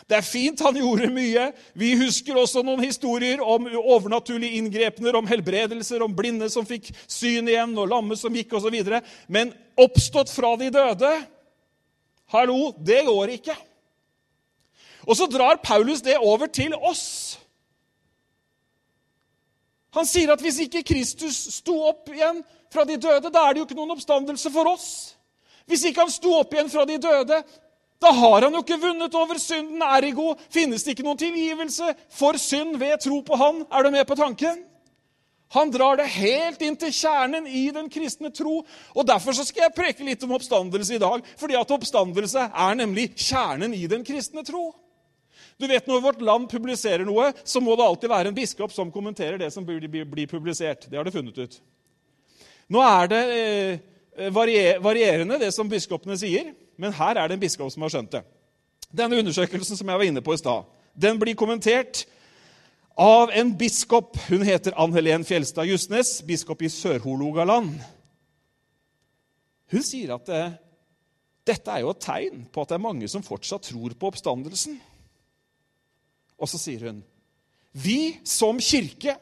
Det 0.10 0.18
er 0.18 0.26
fint, 0.26 0.62
han 0.66 0.78
gjorde 0.80 1.12
mye. 1.14 1.50
Vi 1.78 1.92
husker 2.00 2.40
også 2.40 2.64
noen 2.66 2.82
historier 2.82 3.44
om 3.46 3.68
overnaturlige 3.78 4.58
inngrepener, 4.58 5.20
om 5.20 5.28
helbredelser, 5.30 6.02
om 6.02 6.16
blinde 6.16 6.48
som 6.50 6.66
fikk 6.66 6.90
syn 7.06 7.52
igjen, 7.52 7.76
og 7.78 7.92
lamme 7.92 8.18
som 8.18 8.34
gikk, 8.34 8.56
osv. 8.58 8.80
Men 9.30 9.52
oppstått 9.78 10.34
fra 10.34 10.56
de 10.60 10.72
døde 10.74 11.12
Hallo, 12.30 12.72
det 12.86 13.04
går 13.08 13.32
ikke. 13.40 13.56
Og 15.10 15.18
så 15.18 15.26
drar 15.26 15.58
Paulus 15.64 16.04
det 16.06 16.20
over 16.22 16.46
til 16.54 16.76
oss. 16.78 17.39
Han 19.98 20.06
sier 20.06 20.30
at 20.34 20.42
hvis 20.44 20.60
ikke 20.66 20.86
Kristus 20.86 21.38
sto 21.60 21.76
opp 21.90 22.12
igjen 22.14 22.44
fra 22.70 22.86
de 22.86 22.98
døde, 23.02 23.32
da 23.34 23.48
er 23.48 23.56
det 23.56 23.64
jo 23.64 23.66
ikke 23.70 23.78
noen 23.80 23.96
oppstandelse 23.96 24.52
for 24.54 24.70
oss. 24.70 24.90
Hvis 25.70 25.88
ikke 25.90 26.06
han 26.06 26.14
sto 26.14 26.36
opp 26.38 26.54
igjen 26.54 26.70
fra 26.70 26.86
de 26.86 26.98
døde, 27.02 27.42
da 28.00 28.12
har 28.16 28.46
han 28.46 28.56
jo 28.56 28.62
ikke 28.64 28.80
vunnet 28.80 29.16
over 29.18 29.40
synden. 29.42 29.82
Ergo 29.84 30.32
finnes 30.54 30.86
det 30.86 30.96
ikke 30.96 31.06
noen 31.08 31.20
tilgivelse 31.20 31.94
for 32.16 32.38
synd 32.40 32.78
ved 32.80 33.02
tro 33.04 33.20
på 33.26 33.40
han. 33.40 33.64
Er 33.68 33.86
du 33.86 33.92
med 33.94 34.06
på 34.08 34.18
tanken? 34.20 34.64
Han 35.58 35.72
drar 35.74 35.98
det 35.98 36.06
helt 36.14 36.62
inn 36.62 36.78
til 36.78 36.94
kjernen 36.94 37.48
i 37.50 37.66
den 37.74 37.90
kristne 37.90 38.30
tro. 38.30 38.62
og 38.94 39.08
Derfor 39.10 39.34
skal 39.34 39.66
jeg 39.66 39.76
preke 39.76 40.06
litt 40.06 40.24
om 40.24 40.36
oppstandelse 40.38 40.96
i 40.96 41.02
dag. 41.02 41.26
fordi 41.38 41.58
at 41.58 41.72
oppstandelse 41.72 42.52
er 42.54 42.76
nemlig 42.78 43.10
kjernen 43.18 43.74
i 43.74 43.88
den 43.88 44.06
kristne 44.06 44.46
tro. 44.46 44.70
Du 45.60 45.68
vet, 45.68 45.88
Når 45.88 46.02
vårt 46.02 46.22
land 46.24 46.48
publiserer 46.48 47.04
noe, 47.04 47.34
så 47.44 47.60
må 47.60 47.76
det 47.76 47.84
alltid 47.84 48.10
være 48.10 48.32
en 48.32 48.38
biskop 48.38 48.72
som 48.72 48.92
kommenterer 48.92 49.38
det 49.38 49.52
som 49.52 49.66
blir 49.68 50.28
publisert. 50.28 50.88
Det 50.88 50.96
har 50.96 51.04
det 51.04 51.12
funnet 51.12 51.38
ut. 51.38 51.58
Nå 52.72 52.84
er 52.86 53.10
det 53.12 53.24
eh, 53.36 54.30
varierende, 54.32 55.40
det 55.42 55.52
som 55.52 55.68
biskopene 55.70 56.16
sier, 56.20 56.54
men 56.80 56.96
her 56.96 57.18
er 57.18 57.28
det 57.28 57.36
en 57.36 57.42
biskop 57.42 57.72
som 57.74 57.84
har 57.84 57.92
skjønt 57.92 58.14
det. 58.14 58.22
Denne 58.90 59.20
undersøkelsen 59.20 59.78
som 59.78 59.90
jeg 59.90 60.00
var 60.00 60.08
inne 60.08 60.24
på 60.24 60.34
i 60.34 60.40
stad, 60.40 60.70
den 60.96 61.20
blir 61.20 61.36
kommentert 61.38 62.06
av 63.00 63.34
en 63.36 63.52
biskop. 63.58 64.16
Hun 64.30 64.46
heter 64.48 64.78
Ann 64.80 64.96
Helen 64.96 65.26
Fjelstad 65.28 65.68
Justnes, 65.68 66.22
biskop 66.28 66.64
i 66.64 66.72
Sør-Hologaland. 66.72 67.76
Hun 69.70 69.84
sier 69.86 70.16
at 70.16 70.32
eh, 70.34 70.56
dette 71.50 71.74
er 71.74 71.84
jo 71.84 71.92
et 71.92 72.02
tegn 72.04 72.48
på 72.48 72.64
at 72.64 72.72
det 72.72 72.80
er 72.80 72.88
mange 72.88 73.12
som 73.12 73.26
fortsatt 73.26 73.68
tror 73.68 73.98
på 74.00 74.14
oppstandelsen. 74.14 74.80
Og 76.40 76.50
så 76.50 76.60
sier 76.62 76.88
hun 76.90 77.02
vi 77.72 78.18
som 78.26 78.58
kirke 78.58 79.14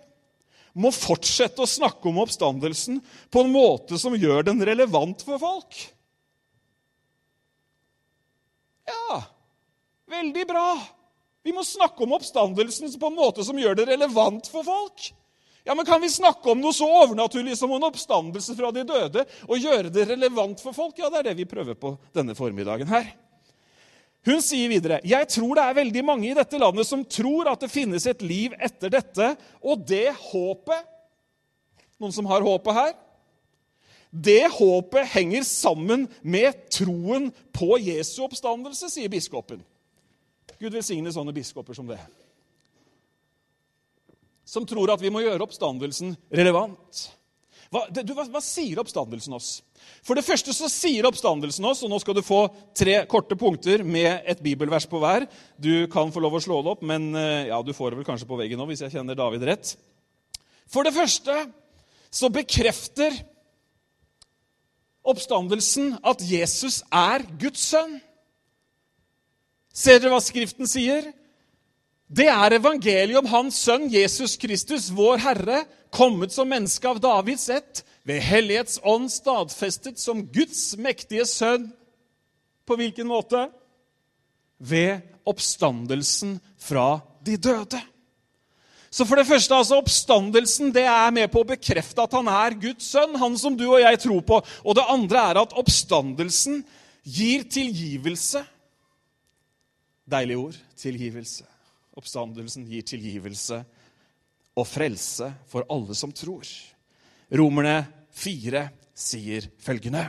må 0.78 0.92
fortsette 0.94 1.64
å 1.64 1.68
snakke 1.68 2.08
om 2.08 2.22
oppstandelsen 2.22 3.02
på 3.34 3.44
en 3.44 3.52
måte 3.52 3.98
som 4.00 4.16
gjør 4.16 4.46
den 4.48 4.62
relevant 4.64 5.24
for 5.26 5.42
folk. 5.42 5.80
Ja, 8.88 9.20
veldig 10.08 10.46
bra. 10.48 10.68
Vi 11.44 11.54
må 11.56 11.64
snakke 11.66 12.06
om 12.06 12.16
oppstandelsen 12.16 12.94
på 13.00 13.10
en 13.10 13.18
måte 13.18 13.44
som 13.48 13.60
gjør 13.60 13.80
det 13.80 13.90
relevant 13.90 14.48
for 14.52 14.68
folk. 14.68 15.10
Ja, 15.68 15.76
men 15.76 15.86
Kan 15.86 16.00
vi 16.02 16.10
snakke 16.10 16.54
om 16.54 16.62
noe 16.64 16.72
så 16.72 16.88
overnaturlig 16.88 17.58
som 17.60 17.74
en 17.76 17.90
oppstandelse 17.90 18.56
fra 18.56 18.72
de 18.72 18.86
døde 18.88 19.26
og 19.50 19.60
gjøre 19.60 19.92
det 19.92 20.06
relevant 20.08 20.62
for 20.64 20.78
folk? 20.78 20.96
Ja, 20.96 21.10
det 21.12 21.20
er 21.20 21.32
det 21.32 21.40
vi 21.42 21.50
prøver 21.50 21.76
på 21.76 21.98
denne 22.16 22.38
formiddagen 22.38 22.88
her. 22.88 23.10
Hun 24.28 24.44
sier 24.44 24.68
videre 24.72 25.00
jeg 25.08 25.30
tror 25.32 25.56
det 25.56 25.64
er 25.64 25.80
veldig 25.80 26.04
mange 26.06 26.30
i 26.30 26.36
dette 26.36 26.60
landet 26.60 26.88
som 26.90 27.06
tror 27.08 27.48
at 27.52 27.64
det 27.64 27.72
finnes 27.72 28.06
et 28.10 28.24
liv 28.26 28.56
etter 28.60 28.92
dette, 28.92 29.34
og 29.64 29.86
det 29.88 30.12
håpet 30.30 30.94
Noen 31.98 32.14
som 32.14 32.28
har 32.30 32.44
håpet 32.46 32.76
her? 32.78 32.92
Det 34.14 34.44
håpet 34.54 35.10
henger 35.16 35.42
sammen 35.42 36.06
med 36.22 36.60
troen 36.70 37.32
på 37.54 37.80
Jesu 37.82 38.22
oppstandelse, 38.28 38.92
sier 38.94 39.10
biskopen. 39.10 39.64
Gud 40.62 40.74
velsigne 40.74 41.10
sånne 41.14 41.34
biskoper 41.34 41.74
som 41.74 41.90
det. 41.90 41.98
Som 44.48 44.66
tror 44.70 44.94
at 44.94 45.02
vi 45.02 45.10
må 45.10 45.26
gjøre 45.26 45.44
oppstandelsen 45.44 46.14
relevant. 46.30 47.02
Hva, 47.74 47.84
du, 47.92 48.14
hva, 48.16 48.24
hva 48.32 48.42
sier 48.44 48.80
oppstandelsen 48.80 49.36
oss? 49.36 49.50
For 50.06 50.16
det 50.16 50.26
første 50.26 50.54
så 50.56 50.70
sier 50.72 51.08
oppstandelsen 51.08 51.66
oss, 51.68 51.84
og 51.84 51.92
nå 51.92 52.00
skal 52.00 52.16
du 52.18 52.24
få 52.26 52.46
tre 52.78 53.02
korte 53.12 53.36
punkter 53.40 53.84
med 53.84 54.24
et 54.30 54.42
bibelvers 54.44 54.88
på 54.88 55.02
hver. 55.04 55.28
Du 55.60 55.88
kan 55.92 56.12
få 56.14 56.24
lov 56.24 56.38
å 56.38 56.44
slå 56.44 56.62
det 56.64 56.74
opp, 56.76 56.86
men 56.88 57.10
eh, 57.20 57.50
ja, 57.52 57.60
du 57.64 57.74
får 57.76 57.92
det 57.92 58.02
vel 58.02 58.08
kanskje 58.08 58.30
på 58.30 58.40
veggen 58.40 58.62
nå 58.62 58.70
hvis 58.70 58.86
jeg 58.86 58.96
kjenner 58.96 59.20
David 59.20 59.44
rett. 59.50 59.74
For 60.72 60.88
det 60.88 60.96
første 60.96 61.36
så 62.14 62.32
bekrefter 62.32 63.16
oppstandelsen 65.08 65.96
at 66.08 66.24
Jesus 66.24 66.82
er 66.92 67.24
Guds 67.40 67.64
sønn. 67.72 67.98
Ser 69.78 70.00
dere 70.02 70.16
hva 70.16 70.24
Skriften 70.24 70.70
sier? 70.70 71.12
Det 72.08 72.30
er 72.32 72.56
evangeliet 72.56 73.20
om 73.20 73.28
Hans 73.30 73.60
sønn 73.60 73.90
Jesus 73.92 74.38
Kristus, 74.40 74.88
vår 74.96 75.20
Herre, 75.22 75.66
kommet 75.92 76.34
som 76.34 76.50
menneske 76.50 76.90
av 76.90 77.02
Davids 77.04 77.50
ett, 77.50 77.84
ved 78.08 78.22
Hellighets 78.24 78.80
ånd 78.88 79.12
stadfestet 79.12 80.00
som 80.00 80.24
Guds 80.32 80.78
mektige 80.80 81.26
sønn. 81.28 81.68
På 82.68 82.78
hvilken 82.80 83.08
måte? 83.10 83.50
Ved 84.58 85.04
oppstandelsen 85.28 86.38
fra 86.60 87.02
de 87.26 87.36
døde. 87.36 87.82
Så 88.90 89.06
for 89.06 89.20
det 89.20 89.28
første, 89.28 89.56
altså 89.56 89.78
Oppstandelsen 89.82 90.72
det 90.74 90.86
er 90.88 91.12
med 91.14 91.28
på 91.32 91.44
å 91.44 91.50
bekrefte 91.50 92.06
at 92.06 92.16
han 92.16 92.30
er 92.32 92.56
Guds 92.58 92.88
sønn, 92.94 93.18
han 93.20 93.36
som 93.38 93.58
du 93.60 93.66
og 93.68 93.82
jeg 93.84 94.00
tror 94.06 94.24
på. 94.26 94.40
Og 94.64 94.78
det 94.80 94.88
andre 94.88 95.26
er 95.32 95.42
at 95.44 95.56
oppstandelsen 95.60 96.62
gir 97.04 97.44
tilgivelse. 97.52 98.42
Deilig 100.08 100.40
ord 100.40 100.60
tilgivelse. 100.80 101.44
Oppstandelsen 102.00 102.66
gir 102.72 102.88
tilgivelse 102.88 103.66
og 104.58 104.66
frelse 104.66 105.30
for 105.52 105.68
alle 105.72 105.96
som 105.98 106.14
tror. 106.16 106.48
Romerne 107.30 107.82
4 108.18 108.64
sier 108.98 109.46
følgende. 109.62 110.08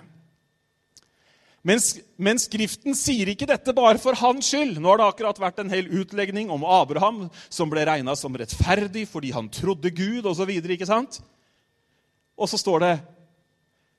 Men, 1.67 1.81
men, 2.17 2.39
Skriften 2.41 2.95
sier 2.97 3.29
ikke 3.33 3.49
dette 3.51 3.75
bare 3.77 3.99
for 4.01 4.17
hans 4.17 4.47
skyld. 4.49 4.79
Nå 4.81 4.93
har 4.93 5.01
det 5.01 5.09
akkurat 5.11 5.41
vært 5.43 5.59
en 5.61 5.73
hel 5.73 5.91
utlegning 6.01 6.53
om 6.55 6.65
Abraham, 6.65 7.27
som 7.53 7.69
ble 7.69 7.85
regna 7.89 8.15
som 8.17 8.37
rettferdig 8.39 9.05
fordi 9.11 9.35
han 9.35 9.51
trodde 9.53 9.93
Gud, 9.93 10.25
osv. 10.31 10.49
ikke 10.49 10.89
sant? 10.89 11.21
Og 12.39 12.49
så 12.49 12.61
står 12.61 12.85
det 12.85 12.95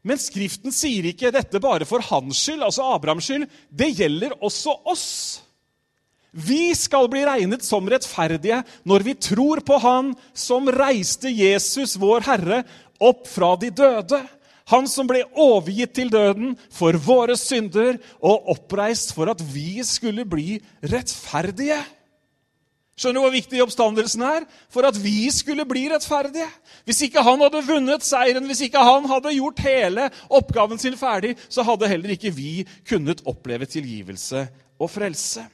Men 0.07 0.17
Skriften 0.17 0.73
sier 0.73 1.11
ikke 1.11 1.33
dette 1.35 1.59
bare 1.61 1.85
for 1.85 2.01
hans 2.09 2.39
skyld, 2.39 2.63
altså 2.63 2.87
Abrahams 2.95 3.27
skyld. 3.27 3.45
Det 3.69 3.91
gjelder 3.99 4.37
også 4.39 4.79
oss. 4.87 5.07
Vi 6.31 6.75
skal 6.77 7.09
bli 7.09 7.23
regnet 7.25 7.63
som 7.65 7.87
rettferdige 7.89 8.61
når 8.87 9.05
vi 9.07 9.15
tror 9.17 9.63
på 9.65 9.79
Han 9.81 10.11
som 10.37 10.69
reiste 10.69 11.31
Jesus, 11.33 11.97
vår 11.97 12.25
Herre, 12.27 12.63
opp 12.99 13.25
fra 13.27 13.55
de 13.57 13.71
døde. 13.73 14.19
Han 14.69 14.85
som 14.85 15.07
ble 15.09 15.23
overgitt 15.33 15.95
til 15.97 16.11
døden 16.13 16.53
for 16.69 16.93
våre 17.01 17.37
synder 17.39 17.97
og 18.21 18.51
oppreist 18.53 19.15
for 19.17 19.31
at 19.31 19.41
vi 19.41 19.81
skulle 19.87 20.27
bli 20.29 20.59
rettferdige. 20.85 21.79
Skjønner 22.99 23.21
du 23.21 23.23
hvor 23.23 23.33
viktig 23.33 23.61
oppstandelsen 23.63 24.23
er? 24.27 24.45
For 24.69 24.85
at 24.85 24.97
vi 24.99 25.31
skulle 25.31 25.63
bli 25.65 25.87
rettferdige. 25.89 26.49
Hvis 26.85 26.99
ikke 27.07 27.23
han 27.25 27.41
hadde 27.41 27.63
vunnet 27.65 28.05
seieren, 28.05 28.45
hvis 28.45 28.65
ikke 28.67 28.83
han 28.83 29.07
hadde 29.09 29.37
gjort 29.37 29.63
hele 29.63 30.09
oppgaven 30.27 30.81
sin 30.81 30.99
ferdig, 30.99 31.37
så 31.47 31.63
hadde 31.65 31.89
heller 31.89 32.13
ikke 32.13 32.33
vi 32.35 32.67
kunnet 32.89 33.23
oppleve 33.25 33.69
tilgivelse 33.71 34.43
og 34.77 34.91
frelse. 34.91 35.47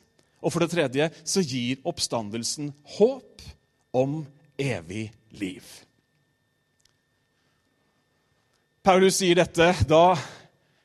Og 0.45 0.53
for 0.53 0.61
det 0.61 0.71
tredje 0.75 1.09
så 1.25 1.41
gir 1.41 1.81
oppstandelsen 1.87 2.69
håp 2.99 3.41
om 3.95 4.19
evig 4.61 5.09
liv. 5.39 5.65
Paulus 8.85 9.17
sier 9.17 9.39
dette. 9.39 9.71
Da 9.89 10.13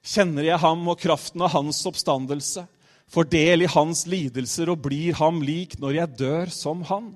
kjenner 0.00 0.46
jeg 0.46 0.62
ham 0.62 0.86
og 0.88 1.00
kraften 1.02 1.44
av 1.44 1.52
hans 1.52 1.82
oppstandelse, 1.88 2.64
får 3.10 3.26
del 3.28 3.66
i 3.66 3.68
hans 3.70 4.06
lidelser 4.08 4.70
og 4.72 4.86
blir 4.86 5.18
ham 5.18 5.42
lik 5.44 5.76
når 5.82 5.98
jeg 5.98 6.16
dør 6.22 6.54
som 6.54 6.84
han. 6.88 7.12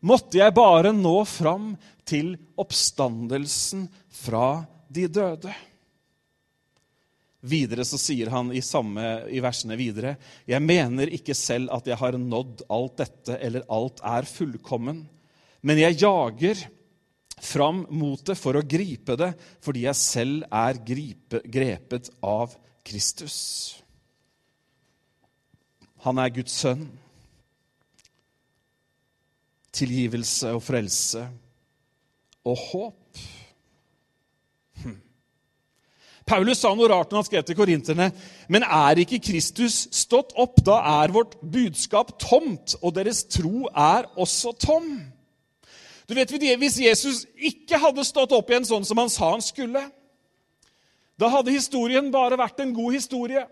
Måtte 0.00 0.40
jeg 0.40 0.56
bare 0.56 0.94
nå 0.96 1.18
fram 1.28 1.74
til 2.08 2.32
oppstandelsen 2.58 3.84
fra 4.22 4.64
de 4.90 5.06
døde. 5.12 5.52
Videre 7.40 7.86
så 7.88 7.96
sier 7.96 8.28
han 8.28 8.50
i, 8.52 8.60
samme, 8.60 9.04
i 9.32 9.40
versene 9.40 9.76
videre.: 9.80 10.16
Jeg 10.48 10.60
mener 10.60 11.08
ikke 11.08 11.34
selv 11.36 11.72
at 11.72 11.88
jeg 11.88 11.96
har 11.96 12.18
nådd 12.20 12.66
alt 12.68 13.00
dette, 13.00 13.38
eller 13.40 13.64
alt 13.72 14.02
er 14.04 14.28
fullkommen. 14.28 15.06
Men 15.64 15.80
jeg 15.80 16.00
jager 16.02 16.66
fram 17.40 17.86
mot 17.96 18.20
det 18.26 18.36
for 18.36 18.56
å 18.56 18.64
gripe 18.64 19.16
det, 19.16 19.32
fordi 19.64 19.86
jeg 19.86 19.96
selv 19.96 20.44
er 20.52 20.80
gripe, 20.84 21.40
grepet 21.48 22.12
av 22.20 22.56
Kristus. 22.84 23.38
Han 26.04 26.20
er 26.20 26.32
Guds 26.32 26.56
sønn. 26.60 26.86
Tilgivelse 29.72 30.52
og 30.56 30.64
frelse 30.64 31.24
og 32.48 32.56
håp. 32.70 33.20
Hm. 34.82 34.96
Paulus 36.30 36.60
sa 36.62 36.70
noe 36.76 36.88
rart 36.90 37.10
når 37.10 37.22
han 37.22 37.26
skrev 37.26 37.46
til 37.46 37.58
korinterne. 37.58 38.10
Men 38.48 38.62
er 38.62 39.02
ikke 39.02 39.18
Kristus 39.24 39.82
stått 39.94 40.30
opp, 40.38 40.60
da 40.66 40.78
er 41.02 41.14
vårt 41.14 41.34
budskap 41.42 42.14
tomt, 42.22 42.76
og 42.80 42.94
deres 42.94 43.24
tro 43.26 43.66
er 43.68 44.06
også 44.14 44.54
tom. 44.62 44.92
Du 46.06 46.14
vet, 46.14 46.30
Hvis 46.30 46.80
Jesus 46.80 47.26
ikke 47.38 47.78
hadde 47.78 48.04
stått 48.04 48.32
opp 48.32 48.50
igjen 48.50 48.66
sånn 48.66 48.84
som 48.84 48.98
han 48.98 49.10
sa 49.10 49.30
han 49.30 49.42
skulle, 49.42 49.82
da 51.20 51.28
hadde 51.28 51.52
historien 51.52 52.10
bare 52.10 52.38
vært 52.38 52.62
en 52.62 52.74
god 52.74 52.92
historie. 52.92 53.44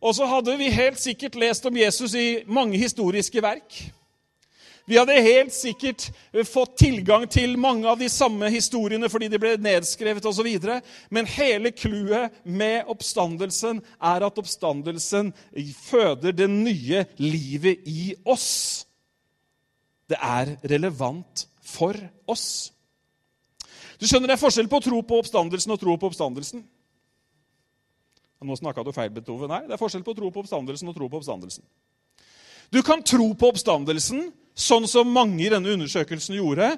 Og 0.00 0.14
så 0.14 0.26
hadde 0.30 0.54
vi 0.58 0.70
helt 0.70 1.00
sikkert 1.00 1.34
lest 1.34 1.66
om 1.66 1.76
Jesus 1.76 2.14
i 2.14 2.44
mange 2.46 2.78
historiske 2.78 3.42
verk. 3.42 3.80
Vi 4.88 4.96
hadde 4.96 5.18
helt 5.20 5.52
sikkert 5.52 6.06
fått 6.48 6.78
tilgang 6.80 7.26
til 7.28 7.58
mange 7.60 7.84
av 7.90 7.98
de 8.00 8.08
samme 8.08 8.48
historiene 8.48 9.10
fordi 9.12 9.28
de 9.28 9.40
ble 9.40 9.52
nedskrevet 9.60 10.24
osv. 10.30 10.48
Men 11.12 11.28
hele 11.28 11.74
clouet 11.76 12.38
med 12.44 12.88
oppstandelsen 12.88 13.82
er 14.00 14.24
at 14.24 14.40
oppstandelsen 14.40 15.34
føder 15.82 16.32
det 16.32 16.48
nye 16.48 17.04
livet 17.20 17.84
i 17.84 18.14
oss. 18.24 18.86
Det 20.08 20.16
er 20.24 20.56
relevant 20.72 21.44
for 21.60 21.98
oss. 22.26 22.72
Du 24.00 24.06
skjønner, 24.06 24.30
Det 24.30 24.38
er 24.38 24.40
forskjell 24.40 24.70
på 24.70 24.80
å 24.80 24.86
tro 24.88 25.02
på 25.02 25.20
oppstandelsen 25.20 25.74
og 25.74 25.80
tro 25.82 25.96
på 25.98 26.08
oppstandelsen. 26.08 26.64
Nå 28.38 28.56
snakka 28.56 28.84
du 28.86 28.92
feil, 28.94 29.10
Betove. 29.10 29.48
Nei, 29.50 29.64
det 29.66 29.74
er 29.74 29.80
forskjell 29.80 30.04
på 30.06 30.14
å 30.14 30.16
tro 30.16 30.30
på 30.30 30.44
oppstandelsen 30.44 30.88
og 30.88 30.96
tro 30.96 31.08
på 31.10 31.18
oppstandelsen. 31.18 31.64
Du 32.70 32.82
kan 32.86 33.02
tro 33.02 33.32
på 33.34 33.50
oppstandelsen, 33.50 34.28
sånn 34.58 34.88
som 34.90 35.10
mange 35.12 35.44
i 35.46 35.52
denne 35.52 35.76
undersøkelsen 35.76 36.38
gjorde, 36.38 36.74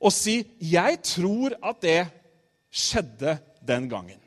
og 0.00 0.12
si 0.12 0.44
'Jeg 0.60 1.02
tror 1.02 1.56
at 1.62 1.80
det 1.80 2.06
skjedde 2.70 3.38
den 3.66 3.90
gangen'. 3.90 4.22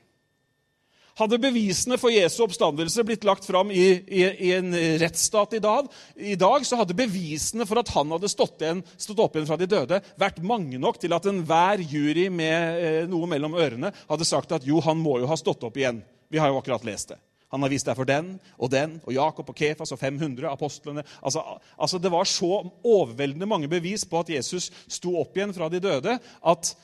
Hadde 1.20 1.40
bevisene 1.42 1.98
for 2.00 2.14
Jesu 2.14 2.46
oppstandelse 2.46 3.04
blitt 3.04 3.26
lagt 3.28 3.44
fram 3.44 3.74
i, 3.76 3.88
i, 4.08 4.22
i 4.24 4.52
en 4.56 4.72
rettsstat 5.02 5.58
i 5.58 5.60
dag, 5.60 5.90
i 6.16 6.38
dag, 6.40 6.64
så 6.64 6.80
hadde 6.80 6.96
bevisene 6.96 7.68
for 7.68 7.82
at 7.82 7.92
han 7.92 8.14
hadde 8.16 8.30
stått, 8.32 8.62
igjen, 8.62 8.84
stått 8.96 9.20
opp 9.20 9.36
igjen 9.36 9.50
fra 9.50 9.58
de 9.60 9.68
døde, 9.68 10.00
vært 10.16 10.40
mange 10.40 10.80
nok 10.80 11.02
til 11.02 11.12
at 11.12 11.28
enhver 11.28 11.84
jury 11.84 12.30
med 12.32 12.80
eh, 12.80 13.02
noe 13.12 13.28
mellom 13.28 13.58
ørene 13.60 13.92
hadde 14.08 14.30
sagt 14.30 14.56
at 14.56 14.64
jo, 14.64 14.80
han 14.80 15.02
må 15.02 15.18
jo 15.20 15.28
ha 15.28 15.36
stått 15.40 15.66
opp 15.68 15.76
igjen. 15.76 16.00
Vi 16.32 16.40
har 16.40 16.54
jo 16.54 16.62
akkurat 16.62 16.88
lest 16.88 17.12
det. 17.12 17.20
Han 17.50 17.66
har 17.66 17.72
vist 17.72 17.88
deg 17.90 17.98
for 17.98 18.08
den 18.10 18.36
og 18.58 18.70
den 18.74 18.98
og 19.04 19.14
Jakob 19.16 19.50
og 19.50 19.58
Kefas 19.58 19.94
og 19.96 20.00
500 20.02 20.46
apostlene. 20.52 21.04
Altså, 21.22 21.44
altså, 21.78 21.98
Det 21.98 22.12
var 22.12 22.24
så 22.30 22.64
overveldende 22.84 23.50
mange 23.50 23.68
bevis 23.68 24.06
på 24.06 24.20
at 24.20 24.30
Jesus 24.30 24.72
sto 24.88 25.16
opp 25.20 25.38
igjen 25.38 25.54
fra 25.54 25.70
de 25.70 25.82
døde, 25.82 26.20
at 26.46 26.76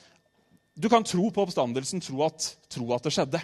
du 0.76 0.88
kan 0.92 1.04
tro 1.04 1.30
på 1.30 1.46
oppstandelsen, 1.46 2.02
tro 2.04 2.24
at, 2.26 2.50
tro 2.68 2.90
at 2.92 3.06
det 3.06 3.12
skjedde. 3.14 3.40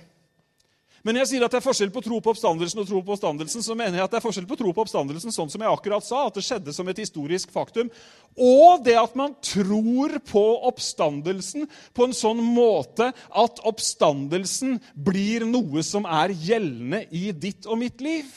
Men 1.03 1.17
når 1.17 1.25
jeg 1.25 1.31
sier 1.33 1.45
at 1.45 1.51
det 1.51 1.59
er 1.59 1.65
forskjell 1.65 1.91
på 1.91 2.01
tro 2.05 2.21
på 2.23 2.31
oppstandelsen 2.31 2.79
og 2.79 2.87
tro 2.87 3.01
på 3.03 3.15
oppstandelsen, 3.17 3.65
så 3.67 3.75
mener 3.75 3.99
jeg 3.99 4.07
at 4.07 4.13
det 4.13 4.21
er 4.21 4.25
forskjell 4.25 4.47
på 4.47 4.59
tro 4.61 4.71
på 4.71 4.85
oppstandelsen 4.85 5.35
sånn 5.35 5.51
som 5.51 5.65
jeg 5.65 5.75
akkurat 5.75 6.07
sa, 6.07 6.21
at 6.29 6.39
det 6.39 6.45
skjedde 6.47 6.75
som 6.77 6.91
et 6.93 7.01
historisk 7.03 7.51
faktum, 7.55 7.91
og 8.39 8.85
det 8.87 8.95
at 9.01 9.17
man 9.19 9.35
tror 9.43 10.15
på 10.31 10.45
oppstandelsen 10.71 11.67
på 11.91 12.07
en 12.07 12.15
sånn 12.15 12.43
måte 12.47 13.11
at 13.11 13.63
oppstandelsen 13.67 14.79
blir 14.95 15.49
noe 15.49 15.83
som 15.87 16.07
er 16.07 16.37
gjeldende 16.39 17.03
i 17.11 17.33
ditt 17.35 17.67
og 17.67 17.83
mitt 17.83 18.05
liv. 18.05 18.31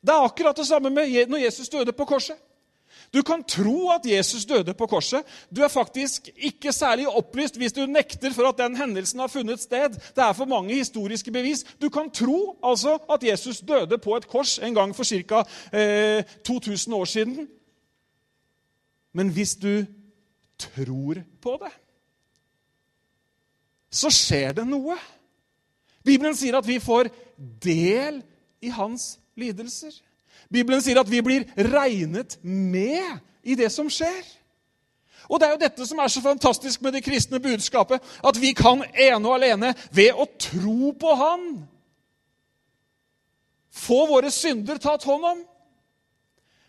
Det 0.00 0.16
er 0.16 0.24
akkurat 0.24 0.56
det 0.56 0.64
samme 0.64 0.88
med 0.88 1.12
når 1.28 1.44
Jesus 1.44 1.68
døde 1.68 1.92
på 1.92 2.08
korset. 2.08 2.40
Du 3.14 3.22
kan 3.22 3.42
tro 3.44 3.90
at 3.90 4.06
Jesus 4.06 4.44
døde 4.44 4.74
på 4.74 4.86
korset. 4.86 5.22
Du 5.56 5.62
er 5.62 5.68
faktisk 5.68 6.28
ikke 6.36 6.72
særlig 6.72 7.08
opplyst 7.08 7.56
hvis 7.56 7.72
du 7.72 7.86
nekter 7.86 8.32
for 8.32 8.48
at 8.48 8.58
den 8.58 8.76
hendelsen 8.76 9.20
har 9.20 9.26
funnet 9.26 9.60
sted. 9.60 9.90
Det 9.90 10.22
er 10.22 10.32
for 10.32 10.44
mange 10.44 10.74
historiske 10.74 11.32
bevis. 11.32 11.64
Du 11.82 11.88
kan 11.88 12.10
tro 12.10 12.58
altså 12.62 12.98
at 13.10 13.24
Jesus 13.24 13.58
døde 13.58 13.98
på 13.98 14.16
et 14.16 14.28
kors 14.28 14.58
en 14.58 14.74
gang 14.74 14.96
for 14.96 15.04
ca. 15.04 15.42
Eh, 15.72 16.24
2000 16.44 16.94
år 16.94 17.04
siden. 17.04 17.48
Men 19.12 19.28
hvis 19.28 19.56
du 19.56 19.84
tror 20.58 21.14
på 21.42 21.58
det, 21.62 21.72
så 23.90 24.10
skjer 24.10 24.52
det 24.52 24.66
noe. 24.68 24.94
Bibelen 26.04 26.36
sier 26.36 26.56
at 26.60 26.68
vi 26.68 26.78
får 26.78 27.10
del 27.62 28.22
i 28.62 28.70
hans 28.70 29.16
lidelser. 29.36 29.96
Bibelen 30.52 30.82
sier 30.82 31.00
at 31.00 31.10
vi 31.10 31.22
blir 31.22 31.46
regnet 31.70 32.38
med 32.42 33.20
i 33.42 33.54
det 33.54 33.70
som 33.72 33.90
skjer. 33.90 34.22
Og 35.30 35.38
Det 35.40 35.46
er 35.46 35.52
jo 35.54 35.62
dette 35.62 35.86
som 35.86 35.98
er 36.02 36.08
så 36.10 36.20
fantastisk 36.20 36.82
med 36.82 36.92
det 36.92 37.04
kristne 37.04 37.38
budskapet. 37.40 38.02
At 38.24 38.40
vi 38.40 38.52
kan 38.52 38.82
ene 38.94 39.28
og 39.28 39.36
alene, 39.36 39.74
ved 39.92 40.10
å 40.18 40.26
tro 40.38 40.90
på 40.98 41.14
Han, 41.14 41.44
få 43.70 44.06
våre 44.10 44.30
synder 44.34 44.80
tatt 44.82 45.06
hånd 45.06 45.24
om. 45.24 45.44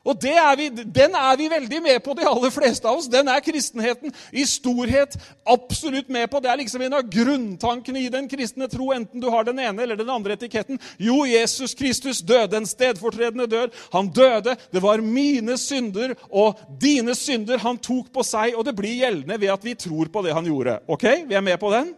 Og 0.06 0.24
er 0.26 0.56
vi, 0.58 0.70
Den 0.70 1.14
er 1.16 1.36
vi 1.38 1.50
veldig 1.50 1.82
med 1.82 2.00
på, 2.04 2.16
de 2.18 2.26
aller 2.26 2.50
fleste 2.50 2.88
av 2.90 2.98
oss. 2.98 3.10
Den 3.10 3.28
er 3.30 3.44
kristenheten 3.46 4.14
i 4.34 4.46
storhet 4.50 5.18
absolutt 5.46 6.10
med 6.10 6.28
på. 6.32 6.42
Det 6.42 6.50
er 6.50 6.58
liksom 6.58 6.82
en 6.82 6.98
av 6.98 7.06
grunntankene 7.06 8.02
i 8.02 8.10
den 8.10 8.30
kristne 8.30 8.68
tro, 8.72 8.92
enten 8.96 9.22
du 9.22 9.30
har 9.30 9.46
den 9.46 9.62
ene 9.62 9.86
eller 9.86 10.00
den 10.00 10.10
andre 10.10 10.34
etiketten. 10.34 10.82
Jo, 10.98 11.22
Jesus 11.30 11.78
Kristus 11.78 12.24
døde 12.26 12.58
en 12.58 12.66
stedfortredende 12.66 13.48
død. 13.48 13.78
Han 13.94 14.10
døde. 14.10 14.58
Det 14.74 14.82
var 14.82 15.06
mine 15.06 15.58
synder 15.62 16.16
og 16.30 16.58
dine 16.82 17.16
synder 17.16 17.62
han 17.62 17.78
tok 17.78 18.10
på 18.14 18.26
seg, 18.26 18.56
og 18.58 18.66
det 18.66 18.76
blir 18.78 19.04
gjeldende 19.04 19.38
ved 19.42 19.54
at 19.54 19.66
vi 19.66 19.78
tror 19.78 20.10
på 20.10 20.26
det 20.26 20.34
han 20.34 20.50
gjorde. 20.50 20.80
Ok? 20.90 21.06
Vi 21.30 21.38
er 21.38 21.46
med 21.46 21.62
på 21.62 21.70
den? 21.74 21.94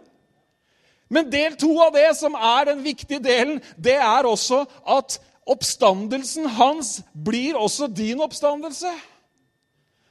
Men 1.14 1.30
del 1.32 1.56
to 1.60 1.72
av 1.84 1.94
det, 1.94 2.10
som 2.18 2.36
er 2.36 2.72
den 2.72 2.82
viktige 2.84 3.22
delen, 3.24 3.60
det 3.78 3.96
er 4.02 4.28
også 4.28 4.64
at 4.90 5.20
Oppstandelsen 5.50 6.48
hans 6.56 7.02
blir 7.14 7.58
også 7.60 7.90
din 7.92 8.22
oppstandelse. 8.24 8.92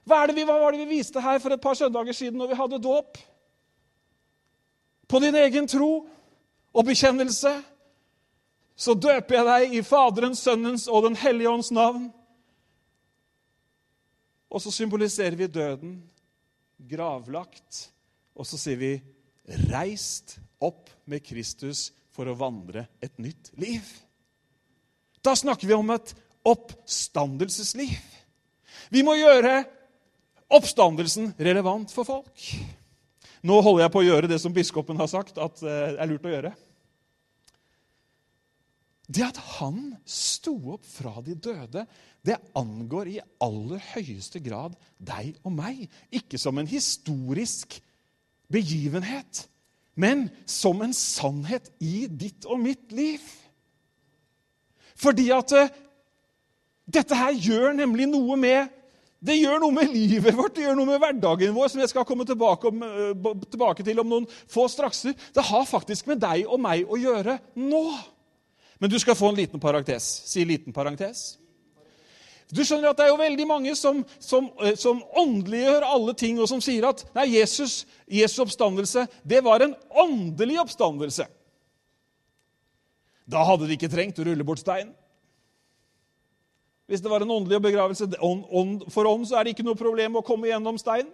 Hva, 0.05 0.27
vi, 0.29 0.45
hva 0.45 0.59
var 0.61 0.75
det 0.75 0.83
vi 0.83 0.99
viste 0.99 1.23
her 1.23 1.39
for 1.41 1.55
et 1.55 1.63
par 1.63 1.79
søndager 1.79 2.17
siden 2.17 2.41
når 2.41 2.51
vi 2.51 2.59
hadde 2.59 2.81
dåp? 2.83 3.21
På 5.09 5.21
din 5.23 5.37
egen 5.37 5.69
tro 5.69 5.93
og 6.73 6.89
bekjennelse 6.89 7.53
så 8.83 8.95
døper 8.97 9.39
jeg 9.39 9.47
deg 9.49 9.77
i 9.79 9.83
Faderens, 9.87 10.43
Sønnens 10.43 10.89
og 10.89 11.07
Den 11.07 11.17
hellige 11.21 11.51
ånds 11.51 11.71
navn. 11.75 12.09
Og 14.53 14.61
så 14.61 14.73
symboliserer 14.75 15.37
vi 15.39 15.49
døden, 15.49 16.01
gravlagt, 16.77 17.93
og 18.35 18.47
så 18.49 18.59
sier 18.59 18.77
vi 18.77 18.93
'reist 19.71 20.39
opp 20.61 20.91
med 21.07 21.23
Kristus 21.25 21.93
for 22.13 22.27
å 22.27 22.37
vandre 22.37 22.87
et 23.01 23.19
nytt 23.19 23.53
liv'. 23.57 24.12
Da 25.23 25.37
snakker 25.39 25.69
vi 25.71 25.75
om 25.75 25.91
et 25.95 26.15
oppstandelsesliv. 26.49 27.95
Vi 28.91 29.05
må 29.07 29.15
gjøre 29.17 29.63
oppstandelsen 30.53 31.33
relevant 31.39 31.93
for 31.95 32.09
folk. 32.09 32.49
Nå 33.43 33.59
holder 33.63 33.87
jeg 33.87 33.95
på 33.95 34.03
å 34.03 34.07
gjøre 34.07 34.31
det 34.31 34.39
som 34.43 34.55
biskopen 34.55 34.99
har 35.01 35.11
sagt 35.11 35.39
at 35.43 35.63
det 35.63 35.79
er 35.97 36.11
lurt 36.11 36.27
å 36.27 36.35
gjøre. 36.35 36.53
Det 39.13 39.25
at 39.27 39.39
han 39.59 39.93
sto 40.09 40.55
opp 40.77 40.87
fra 40.89 41.21
de 41.25 41.35
døde, 41.35 41.85
det 42.23 42.39
angår 42.57 43.11
i 43.11 43.19
aller 43.43 43.83
høyeste 43.93 44.41
grad 44.41 44.77
deg 45.03 45.35
og 45.43 45.53
meg. 45.57 45.85
Ikke 46.15 46.39
som 46.41 46.59
en 46.59 46.71
historisk 46.71 47.77
begivenhet, 48.53 49.47
men 49.99 50.29
som 50.49 50.81
en 50.85 50.95
sannhet 50.97 51.69
i 51.83 52.07
ditt 52.09 52.47
og 52.49 52.63
mitt 52.63 52.95
liv. 52.95 53.25
Fordi 55.03 55.27
at 55.35 55.57
uh, 55.59 55.75
dette 56.93 57.19
her 57.19 57.35
gjør 57.35 57.75
nemlig 57.79 58.09
noe 58.11 58.39
med 58.39 58.79
det 59.23 59.37
gjør 59.39 59.61
noe 59.63 59.75
med 59.77 59.93
livet 59.95 60.35
vårt, 60.35 60.57
det 60.57 60.65
gjør 60.65 60.75
noe 60.81 60.89
med 60.89 60.99
hverdagen 60.99 61.53
vår, 61.55 61.69
som 61.71 61.79
jeg 61.79 61.93
skal 61.93 62.07
komme 62.07 62.25
tilbake, 62.27 62.73
om, 62.73 62.81
uh, 62.83 63.45
tilbake 63.47 63.85
til 63.87 64.01
om 64.03 64.09
noen 64.11 64.25
få 64.51 64.67
strakser. 64.71 65.15
Det 65.15 65.45
har 65.47 65.69
faktisk 65.69 66.11
med 66.11 66.19
deg 66.25 66.49
og 66.49 66.59
meg 66.63 66.91
å 66.91 66.99
gjøre 66.99 67.37
nå. 67.55 67.85
Men 68.83 68.91
du 68.91 68.99
skal 68.99 69.15
få 69.15 69.31
en 69.31 69.39
liten 69.39 69.63
parentes. 69.63 70.09
Si 70.27 70.43
liten 70.43 70.75
parentes. 70.75 71.37
Du 72.53 72.65
skjønner 72.67 72.91
at 72.91 72.99
Det 72.99 73.05
er 73.07 73.13
jo 73.13 73.21
veldig 73.21 73.47
mange 73.47 73.77
som, 73.79 74.03
som, 74.19 74.51
uh, 74.59 74.75
som 74.75 75.05
åndeliggjør 75.23 75.87
alle 75.87 76.17
ting, 76.19 76.43
og 76.43 76.51
som 76.51 76.61
sier 76.65 76.89
at 76.91 77.07
nei, 77.15 77.29
Jesus, 77.37 77.85
Jesu 78.11 78.41
oppstandelse 78.43 79.07
det 79.23 79.45
var 79.47 79.63
en 79.63 79.79
åndelig 80.03 80.59
oppstandelse. 80.67 81.31
Da 83.29 83.45
hadde 83.47 83.69
de 83.69 83.77
ikke 83.77 83.91
trengt 83.93 84.19
å 84.19 84.27
rulle 84.27 84.47
bort 84.47 84.63
stein. 84.63 84.93
Hvis 86.91 87.01
det 87.01 87.11
var 87.11 87.25
en 87.25 87.31
åndelig 87.31 87.61
begravelse 87.63 88.09
for 88.93 89.09
ånd, 89.09 89.27
så 89.29 89.39
er 89.39 89.47
det 89.47 89.55
ikke 89.55 89.67
noe 89.67 89.79
problem 89.79 90.19
å 90.19 90.25
komme 90.27 90.51
gjennom 90.51 90.79
stein. 90.81 91.09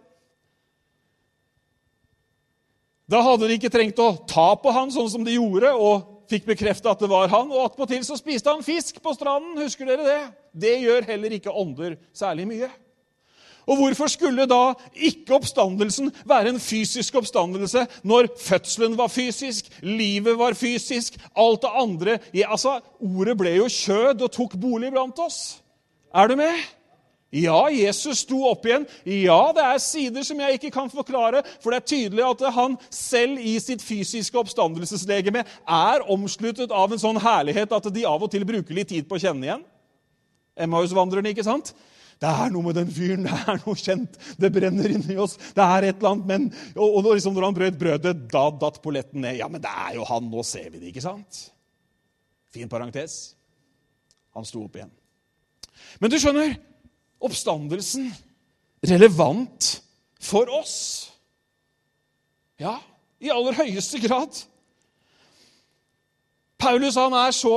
Da 3.08 3.20
hadde 3.24 3.48
de 3.48 3.56
ikke 3.56 3.72
trengt 3.72 4.00
å 4.02 4.10
ta 4.28 4.50
på 4.60 4.72
han 4.74 4.90
sånn 4.92 5.08
som 5.12 5.22
de 5.24 5.36
gjorde, 5.36 5.70
og 5.72 6.26
fikk 6.28 6.48
bekrefta 6.50 6.92
at 6.92 7.00
det 7.00 7.08
var 7.08 7.30
han, 7.32 7.48
og 7.52 7.70
attpåtil 7.70 8.02
så 8.04 8.18
spiste 8.18 8.52
han 8.52 8.64
fisk 8.64 8.98
på 9.04 9.14
stranden. 9.16 9.56
Husker 9.62 9.88
dere 9.88 10.04
det? 10.04 10.20
Det 10.52 10.74
gjør 10.82 11.06
heller 11.08 11.36
ikke 11.38 11.54
ånder 11.54 11.96
særlig 12.16 12.48
mye. 12.50 12.68
Og 13.68 13.76
hvorfor 13.76 14.08
skulle 14.08 14.48
da 14.48 14.72
ikke 14.96 15.36
oppstandelsen 15.36 16.08
være 16.28 16.54
en 16.54 16.62
fysisk 16.62 17.18
oppstandelse 17.20 17.84
når 18.08 18.30
fødselen 18.40 18.96
var 18.98 19.12
fysisk, 19.12 19.68
livet 19.84 20.38
var 20.40 20.56
fysisk, 20.56 21.18
alt 21.36 21.62
det 21.62 21.74
andre 21.76 22.18
ja, 22.32 22.48
altså, 22.50 22.78
Ordet 22.98 23.36
ble 23.38 23.54
jo 23.58 23.68
kjød 23.70 24.24
og 24.24 24.32
tok 24.32 24.56
bolig 24.60 24.90
blant 24.92 25.20
oss. 25.22 25.60
Er 26.14 26.28
du 26.28 26.36
med? 26.40 26.56
Ja, 27.28 27.66
Jesus 27.68 28.22
sto 28.24 28.40
opp 28.48 28.64
igjen. 28.64 28.86
Ja, 29.04 29.50
det 29.52 29.64
er 29.64 29.80
sider 29.84 30.24
som 30.24 30.38
jeg 30.40 30.56
ikke 30.56 30.70
kan 30.72 30.88
forklare, 30.88 31.42
for 31.60 31.70
det 31.70 31.82
er 31.82 31.90
tydelig 31.90 32.24
at 32.24 32.44
han 32.56 32.78
selv 32.88 33.42
i 33.44 33.58
sitt 33.60 33.84
fysiske 33.84 34.38
oppstandelseslegeme 34.40 35.42
er 35.44 36.06
omsluttet 36.08 36.72
av 36.72 36.94
en 36.94 37.02
sånn 37.02 37.20
herlighet 37.20 37.74
at 37.76 37.90
de 37.92 38.06
av 38.08 38.24
og 38.24 38.32
til 38.32 38.48
bruker 38.48 38.80
litt 38.80 38.88
tid 38.94 39.08
på 39.08 39.18
å 39.18 39.22
kjenne 39.26 39.44
igjen. 39.44 39.66
Emmaus-vandrerne, 40.58 41.34
ikke 41.34 41.46
sant? 41.46 41.74
Det 42.18 42.28
er 42.28 42.50
noe 42.50 42.66
med 42.66 42.74
den 42.78 42.90
fyren. 42.90 43.26
Det 43.28 43.36
er 43.52 43.60
noe 43.62 43.78
kjent. 43.78 44.18
Det 44.40 44.50
brenner 44.54 44.94
inni 44.94 45.16
oss. 45.22 45.36
Det 45.54 45.62
er 45.64 45.88
et 45.88 46.00
eller 46.00 46.10
annet, 46.10 46.26
men 46.26 46.48
Og, 46.74 46.98
og 46.98 47.12
liksom 47.12 47.36
når 47.36 47.46
han 47.46 47.58
brøt 47.58 47.78
brødet, 47.78 48.14
da 48.32 48.44
datt 48.64 48.80
polletten 48.82 49.22
ned. 49.22 49.38
Ja, 49.38 49.48
men 49.50 49.62
det 49.62 49.70
er 49.70 49.98
jo 49.98 50.06
han. 50.08 50.26
Nå 50.32 50.42
ser 50.46 50.70
vi 50.72 50.80
det, 50.80 50.90
ikke 50.90 51.04
sant? 51.04 51.44
Fin 52.54 52.70
parentes. 52.70 53.36
Han 54.34 54.46
sto 54.48 54.64
opp 54.66 54.78
igjen. 54.78 54.90
Men 56.02 56.10
du 56.10 56.18
skjønner, 56.18 56.56
oppstandelsen 57.22 58.10
relevant 58.86 59.70
for 60.22 60.50
oss? 60.58 60.76
Ja, 62.58 62.78
i 63.22 63.30
aller 63.30 63.54
høyeste 63.58 64.00
grad. 64.02 64.34
Paulus 66.58 66.98
han 66.98 67.14
er 67.14 67.34
så 67.34 67.54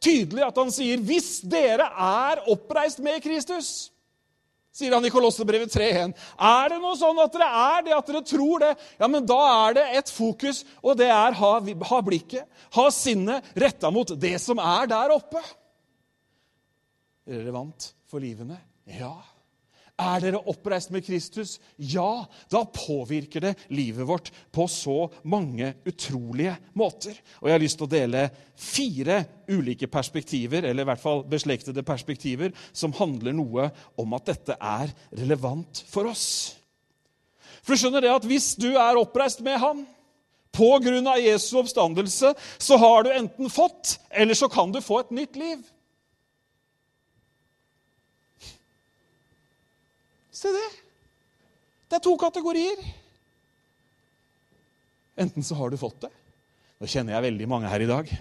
tydelig 0.00 0.46
at 0.46 0.60
han 0.60 0.70
sier 0.74 1.00
hvis 1.04 1.40
dere 1.44 1.86
er 1.92 2.44
oppreist 2.52 3.02
med 3.04 3.20
Kristus 3.24 3.90
sier 4.80 4.94
han 4.94 5.04
i 5.04 5.12
Kolossebrevet 5.12 5.72
3.1. 5.74 6.14
Er 6.50 6.72
det 6.72 6.78
noe 6.80 6.96
sånn 6.98 7.18
at 7.22 7.34
dere 7.34 7.48
er 7.60 7.86
det, 7.86 7.94
at 7.96 8.10
dere 8.10 8.22
tror 8.26 8.62
det, 8.62 8.70
ja, 9.00 9.08
men 9.10 9.26
da 9.28 9.38
er 9.66 9.78
det 9.80 9.86
et 10.00 10.12
fokus, 10.14 10.62
og 10.80 10.98
det 11.00 11.10
er 11.10 11.36
ha, 11.40 11.52
ha 11.90 12.00
blikket, 12.06 12.46
ha 12.76 12.86
sinnet 12.94 13.50
retta 13.58 13.90
mot 13.94 14.14
det 14.20 14.36
som 14.42 14.62
er 14.62 14.90
der 14.90 15.14
oppe. 15.16 15.42
Relevant 17.30 17.92
for 18.10 18.22
livene? 18.22 18.58
Ja. 18.90 19.14
Er 20.00 20.22
dere 20.22 20.40
oppreist 20.48 20.92
med 20.94 21.04
Kristus? 21.04 21.58
Ja. 21.76 22.24
Da 22.52 22.62
påvirker 22.64 23.44
det 23.44 23.52
livet 23.68 24.06
vårt 24.08 24.30
på 24.52 24.64
så 24.70 25.10
mange 25.22 25.74
utrolige 25.84 26.56
måter. 26.72 27.18
Og 27.40 27.48
Jeg 27.48 27.54
har 27.54 27.64
lyst 27.64 27.80
til 27.80 27.88
å 27.88 27.92
dele 27.92 28.24
fire 28.56 29.18
ulike 29.50 29.90
perspektiver, 29.90 30.64
eller 30.64 30.86
i 30.86 30.90
hvert 30.90 31.02
fall 31.02 31.24
beslektede 31.28 31.84
perspektiver, 31.84 32.54
som 32.72 32.94
handler 32.96 33.36
noe 33.36 33.68
om 34.00 34.16
at 34.16 34.32
dette 34.32 34.56
er 34.56 34.92
relevant 35.20 35.84
for 35.90 36.08
oss. 36.08 36.26
For 37.60 37.74
du 37.74 37.82
skjønner 37.82 38.06
det 38.06 38.14
at 38.14 38.28
Hvis 38.28 38.54
du 38.56 38.70
er 38.72 39.00
oppreist 39.00 39.42
med 39.44 39.60
Han, 39.60 39.84
på 40.50 40.70
grunn 40.82 41.06
av 41.06 41.20
Jesu 41.22 41.60
oppstandelse, 41.60 42.32
så 42.58 42.78
har 42.80 43.04
du 43.04 43.12
enten 43.12 43.52
fått, 43.52 43.98
eller 44.10 44.34
så 44.34 44.48
kan 44.50 44.72
du 44.72 44.80
få 44.82 45.04
et 45.04 45.12
nytt 45.14 45.36
liv. 45.38 45.60
Se 50.40 50.48
det. 50.54 50.68
Det 51.90 51.98
er 51.98 52.04
to 52.04 52.14
kategorier. 52.16 52.80
Enten 55.20 55.44
så 55.44 55.58
har 55.58 55.70
du 55.70 55.76
fått 55.76 56.00
det. 56.06 56.12
Nå 56.80 56.88
kjenner 56.88 57.18
jeg 57.18 57.26
veldig 57.28 57.48
mange 57.50 57.68
her 57.68 57.84
i 57.84 57.88
dag. 57.90 58.12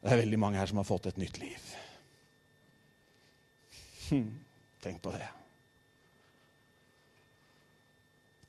Det 0.00 0.10
er 0.10 0.22
veldig 0.24 0.40
mange 0.42 0.58
her 0.58 0.70
som 0.70 0.80
har 0.80 0.88
fått 0.88 1.06
et 1.10 1.20
nytt 1.20 1.38
liv. 1.38 1.68
Hm, 4.08 4.32
tenk 4.82 4.98
på 5.04 5.12
det. 5.14 5.28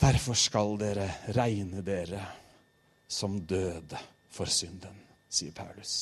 Derfor 0.01 0.39
skal 0.39 0.73
dere 0.81 1.05
regne 1.37 1.83
dere 1.85 2.23
som 3.11 3.35
døde 3.45 3.99
for 4.33 4.49
synden, 4.49 4.95
sier 5.29 5.53
Paulus, 5.53 5.93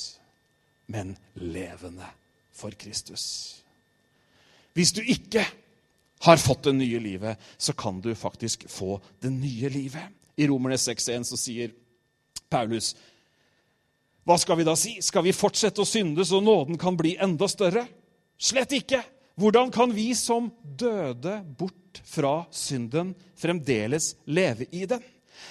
men 0.93 1.11
levende 1.41 2.07
for 2.55 2.71
Kristus. 2.79 3.25
Hvis 4.77 4.93
du 4.95 5.01
ikke 5.03 5.43
har 6.19 6.41
fått 6.41 6.63
det 6.63 6.75
nye 6.77 6.99
livet, 6.99 7.39
så 7.57 7.73
kan 7.73 8.01
du 8.01 8.11
faktisk 8.15 8.65
få 8.69 8.99
det 9.21 9.31
nye 9.31 9.69
livet. 9.69 10.11
I 10.35 10.47
Romerne 10.47 10.79
6,1 10.79 11.27
så 11.27 11.39
sier 11.39 11.71
Paulus 12.49 12.93
hva 14.27 14.35
skal 14.37 14.59
vi 14.59 14.65
da 14.67 14.75
si? 14.77 14.91
Skal 15.01 15.23
vi 15.25 15.33
fortsette 15.33 15.81
å 15.81 15.87
synde 15.87 16.21
så 16.27 16.37
nåden 16.43 16.77
kan 16.77 16.93
bli 16.97 17.15
enda 17.17 17.47
større? 17.49 17.87
Slett 18.37 18.75
ikke! 18.77 18.99
Hvordan 19.39 19.71
kan 19.71 19.93
vi 19.95 20.11
som 20.13 20.51
døde 20.61 21.39
bort 21.57 22.01
fra 22.05 22.43
synden, 22.53 23.15
fremdeles 23.39 24.11
leve 24.27 24.67
i 24.75 24.83
den? 24.85 25.01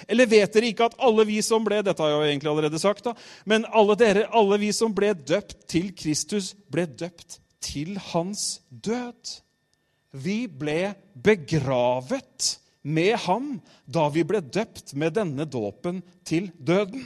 Eller 0.07 0.29
vet 0.29 0.53
dere 0.53 0.69
ikke 0.69 0.87
at 0.87 0.97
alle 1.01 1.25
vi 1.27 1.41
som 1.43 1.65
ble 1.65 1.81
dette 1.83 1.99
har 1.99 2.13
jeg 2.13 2.21
jo 2.21 2.29
egentlig 2.29 2.51
allerede 2.53 2.79
sagt 2.79 3.09
da, 3.09 3.15
men 3.49 3.65
alle 3.73 3.97
dere, 3.99 4.27
alle 4.29 4.61
vi 4.61 4.69
som 4.75 4.93
ble 4.95 5.11
døpt 5.17 5.65
til 5.73 5.89
Kristus, 5.97 6.53
ble 6.71 6.85
døpt 6.87 7.39
til 7.65 7.97
hans 8.13 8.61
død? 8.69 9.39
Vi 10.11 10.47
ble 10.47 10.93
begravet 11.13 12.55
med 12.81 13.15
ham 13.25 13.59
da 13.85 14.07
vi 14.13 14.23
ble 14.25 14.41
døpt 14.41 14.95
med 14.97 15.13
denne 15.19 15.45
dåpen 15.45 16.01
til 16.25 16.49
døden. 16.57 17.05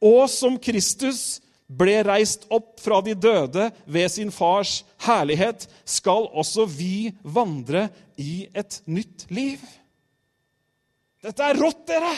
Og 0.00 0.24
som 0.32 0.56
Kristus 0.62 1.40
ble 1.70 2.00
reist 2.02 2.48
opp 2.50 2.80
fra 2.82 2.98
de 3.04 3.14
døde 3.14 3.68
ved 3.86 4.08
sin 4.10 4.32
fars 4.34 4.80
herlighet, 5.04 5.68
skal 5.84 6.26
også 6.32 6.66
vi 6.66 7.12
vandre 7.22 7.88
i 8.18 8.48
et 8.56 8.80
nytt 8.90 9.28
liv. 9.30 9.60
Dette 11.20 11.44
er 11.44 11.60
rått, 11.60 11.84
dere! 11.90 12.14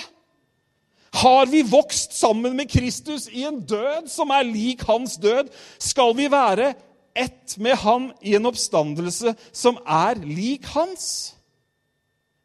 Har 1.13 1.51
vi 1.51 1.61
vokst 1.69 2.15
sammen 2.17 2.55
med 2.57 2.71
Kristus 2.73 3.27
i 3.29 3.43
en 3.45 3.59
død 3.69 4.07
som 4.09 4.31
er 4.33 4.47
lik 4.49 4.87
hans 4.89 5.19
død, 5.21 5.51
skal 5.77 6.15
vi 6.17 6.31
være 6.33 6.71
ett 7.15 7.57
med 7.59 7.77
han 7.83 8.11
i 8.21 8.35
en 8.37 8.49
oppstandelse 8.49 9.35
som 9.53 9.79
er 9.85 10.21
lik 10.23 10.67
hans. 10.73 11.35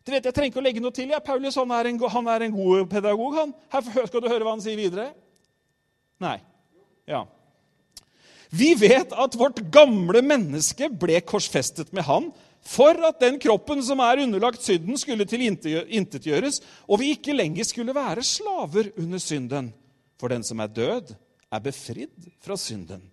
Du 0.08 0.12
vet, 0.14 0.24
Jeg 0.24 0.34
trenger 0.34 0.52
ikke 0.54 0.62
å 0.62 0.66
legge 0.66 0.84
noe 0.84 0.96
til. 0.96 1.10
Ja, 1.12 1.20
Paulus 1.20 1.58
han 1.60 1.72
er, 1.76 1.90
en, 1.90 2.00
han 2.00 2.28
er 2.32 2.46
en 2.46 2.56
god 2.56 2.90
pedagog. 2.92 3.36
han. 3.36 3.56
Her 3.74 4.08
skal 4.08 4.24
du 4.24 4.30
høre 4.30 4.44
hva 4.46 4.54
han 4.56 4.64
sier 4.64 4.80
videre. 4.80 5.10
Nei. 6.24 6.38
Ja. 7.08 7.26
Vi 8.50 8.72
vet 8.80 9.12
at 9.12 9.36
vårt 9.36 9.60
gamle 9.72 10.22
menneske 10.24 10.88
ble 10.90 11.20
korsfestet 11.28 11.92
med 11.96 12.08
han 12.08 12.30
for 12.68 13.00
at 13.08 13.20
den 13.24 13.38
kroppen 13.40 13.84
som 13.84 14.00
er 14.04 14.24
underlagt 14.24 14.64
synden, 14.64 14.98
skulle 15.00 15.28
tilintetgjøres, 15.28 16.60
og 16.88 17.00
vi 17.00 17.14
ikke 17.16 17.36
lenger 17.36 17.68
skulle 17.68 17.96
være 17.96 18.26
slaver 18.28 18.92
under 19.00 19.22
synden. 19.24 19.70
For 20.20 20.34
den 20.34 20.44
som 20.44 20.60
er 20.60 20.72
død, 20.74 21.14
er 21.52 21.64
befridd 21.64 22.32
fra 22.44 22.58
synden. 22.60 23.06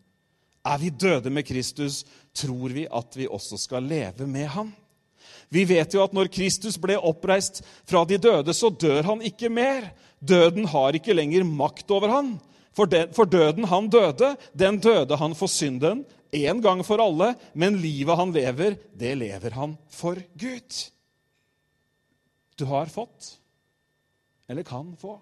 Er 0.64 0.80
vi 0.80 0.90
døde 0.90 1.30
med 1.30 1.44
Kristus, 1.46 2.02
tror 2.34 2.72
vi 2.72 2.86
at 2.88 3.18
vi 3.18 3.28
også 3.28 3.58
skal 3.60 3.84
leve 3.84 4.26
med 4.26 4.48
ham. 4.54 4.72
Vi 5.52 5.64
vet 5.68 5.94
jo 5.94 6.02
at 6.02 6.14
når 6.16 6.32
Kristus 6.32 6.78
ble 6.80 6.96
oppreist 6.98 7.60
fra 7.86 8.02
de 8.08 8.18
døde, 8.18 8.54
så 8.56 8.70
dør 8.72 9.04
han 9.10 9.22
ikke 9.22 9.52
mer. 9.52 9.90
Døden 10.24 10.66
har 10.72 10.96
ikke 10.96 11.14
lenger 11.14 11.44
makt 11.44 11.92
over 11.94 12.10
han. 12.10 12.34
For, 12.74 12.90
den, 12.90 13.12
for 13.14 13.28
døden 13.28 13.68
han 13.70 13.90
døde, 13.92 14.34
den 14.56 14.80
døde 14.82 15.16
han 15.20 15.36
for 15.38 15.52
synden 15.52 16.02
en 16.34 16.62
gang 16.62 16.82
for 16.82 16.98
alle, 16.98 17.34
men 17.54 17.78
livet 17.78 18.18
han 18.18 18.32
lever, 18.34 18.74
det 18.98 19.12
lever 19.20 19.54
han 19.54 19.76
for 19.92 20.18
Gud. 20.34 20.80
Du 22.58 22.66
har 22.70 22.90
fått, 22.90 23.36
eller 24.50 24.66
kan 24.66 24.92
få, 24.98 25.18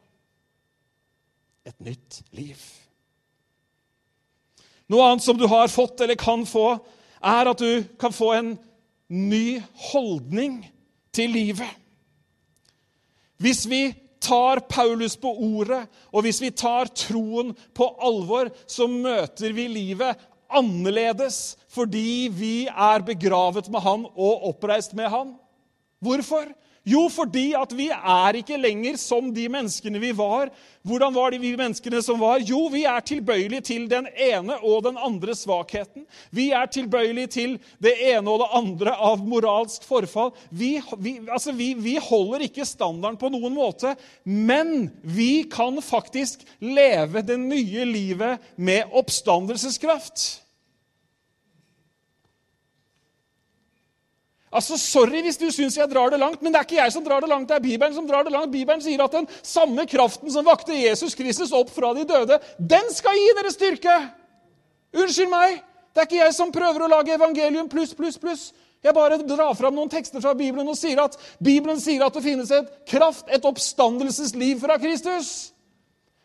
et 1.69 1.79
nytt 1.85 2.23
liv. 2.35 2.59
Noe 4.91 5.07
annet 5.07 5.25
som 5.25 5.39
du 5.39 5.47
har 5.51 5.71
fått 5.73 6.01
eller 6.01 6.19
kan 6.19 6.45
få, 6.49 6.77
er 7.23 7.51
at 7.51 7.63
du 7.63 7.85
kan 8.01 8.15
få 8.15 8.33
en 8.35 8.53
ny 9.13 9.61
holdning 9.93 10.63
til 11.15 11.31
livet. 11.31 11.69
Hvis 13.43 13.65
vi 13.71 13.93
tar 14.23 14.63
Paulus 14.71 15.17
på 15.19 15.31
ordet, 15.35 15.85
og 16.13 16.25
hvis 16.25 16.41
vi 16.43 16.53
tar 16.55 16.91
troen 16.95 17.53
på 17.75 17.89
alvor, 18.03 18.51
så 18.71 18.87
møter 18.91 19.55
vi 19.55 19.67
livet 19.71 20.29
annerledes 20.53 21.57
fordi 21.73 22.29
vi 22.33 22.67
er 22.69 23.05
begravet 23.07 23.71
med 23.73 23.81
han 23.81 24.05
og 24.13 24.49
oppreist 24.51 24.93
med 24.95 25.09
han. 25.13 25.33
Hvorfor? 26.03 26.51
Jo, 26.83 27.05
fordi 27.15 27.53
at 27.55 27.71
vi 27.79 27.87
er 27.95 28.37
ikke 28.41 28.59
lenger 28.59 28.97
som 28.99 29.29
de 29.35 29.45
menneskene 29.53 30.01
vi 30.03 30.11
var. 30.19 30.51
Hvordan 30.83 31.15
var 31.15 31.31
de 31.31 31.39
vi 31.39 31.53
menneskene 31.55 32.01
som 32.03 32.19
var? 32.19 32.43
Jo, 32.43 32.65
vi 32.73 32.83
er 32.91 33.05
tilbøyelige 33.07 33.63
til 33.69 33.85
den 33.91 34.09
ene 34.19 34.57
og 34.67 34.83
den 34.89 34.99
andre 34.99 35.37
svakheten. 35.39 36.03
Vi 36.35 36.49
er 36.51 36.67
tilbøyelige 36.67 37.31
til 37.37 37.55
det 37.79 37.95
ene 38.11 38.27
og 38.27 38.43
det 38.43 38.51
andre 38.59 38.97
av 38.99 39.23
moralsk 39.23 39.87
forfall. 39.87 40.35
Vi, 40.51 40.75
vi, 40.99 41.21
altså 41.31 41.55
vi, 41.55 41.71
vi 41.79 41.97
holder 42.03 42.49
ikke 42.49 42.67
standarden 42.67 43.21
på 43.21 43.31
noen 43.31 43.55
måte, 43.55 43.95
men 44.27 44.91
vi 45.07 45.45
kan 45.53 45.79
faktisk 45.87 46.43
leve 46.59 47.23
det 47.23 47.39
nye 47.39 47.87
livet 47.87 48.53
med 48.59 48.91
oppstandelseskraft. 48.91 50.42
Altså, 54.53 54.77
Sorry 54.77 55.23
hvis 55.25 55.41
du 55.41 55.47
syns 55.49 55.79
jeg 55.79 55.89
drar 55.89 56.13
det 56.13 56.21
langt, 56.21 56.43
men 56.43 56.53
det 56.53 56.61
er 56.61 56.67
ikke 56.67 56.77
jeg 56.77 56.93
som 56.93 57.05
drar 57.05 57.25
det 57.25 57.31
langt. 57.31 57.49
Det 57.49 57.57
er 57.57 57.65
Bibelen 57.65 57.95
som 57.97 58.09
drar 58.09 58.27
det 58.27 58.33
langt. 58.35 58.53
Bibelen 58.53 58.83
sier 58.85 59.01
at 59.01 59.15
den 59.17 59.29
samme 59.41 59.87
kraften 59.89 60.33
som 60.33 60.45
vakte 60.45 60.77
Jesus 60.77 61.17
Kristus 61.17 61.55
opp 61.57 61.73
fra 61.73 61.95
de 61.97 62.05
døde, 62.09 62.37
den 62.59 62.91
skal 62.93 63.17
gi 63.17 63.31
dere 63.39 63.53
styrke! 63.55 63.95
Unnskyld 64.93 65.33
meg! 65.33 65.63
Det 65.93 66.03
er 66.03 66.09
ikke 66.09 66.21
jeg 66.21 66.35
som 66.37 66.53
prøver 66.53 66.85
å 66.85 66.91
lage 66.93 67.17
evangelium 67.17 67.69
pluss, 67.73 67.95
pluss, 67.97 68.19
pluss. 68.21 68.51
Jeg 68.83 68.97
bare 68.97 69.21
drar 69.23 69.55
fram 69.55 69.77
noen 69.77 69.91
tekster 69.93 70.21
fra 70.21 70.33
Bibelen 70.35 70.69
og 70.69 70.77
sier 70.77 71.01
at 71.05 71.17
Bibelen 71.39 71.81
sier 71.81 72.03
at 72.05 72.17
det 72.17 72.25
finnes 72.25 72.51
et 72.53 72.71
kraft, 72.91 73.29
et 73.29 73.45
oppstandelsesliv 73.47 74.61
fra 74.65 74.79
Kristus. 74.83 75.53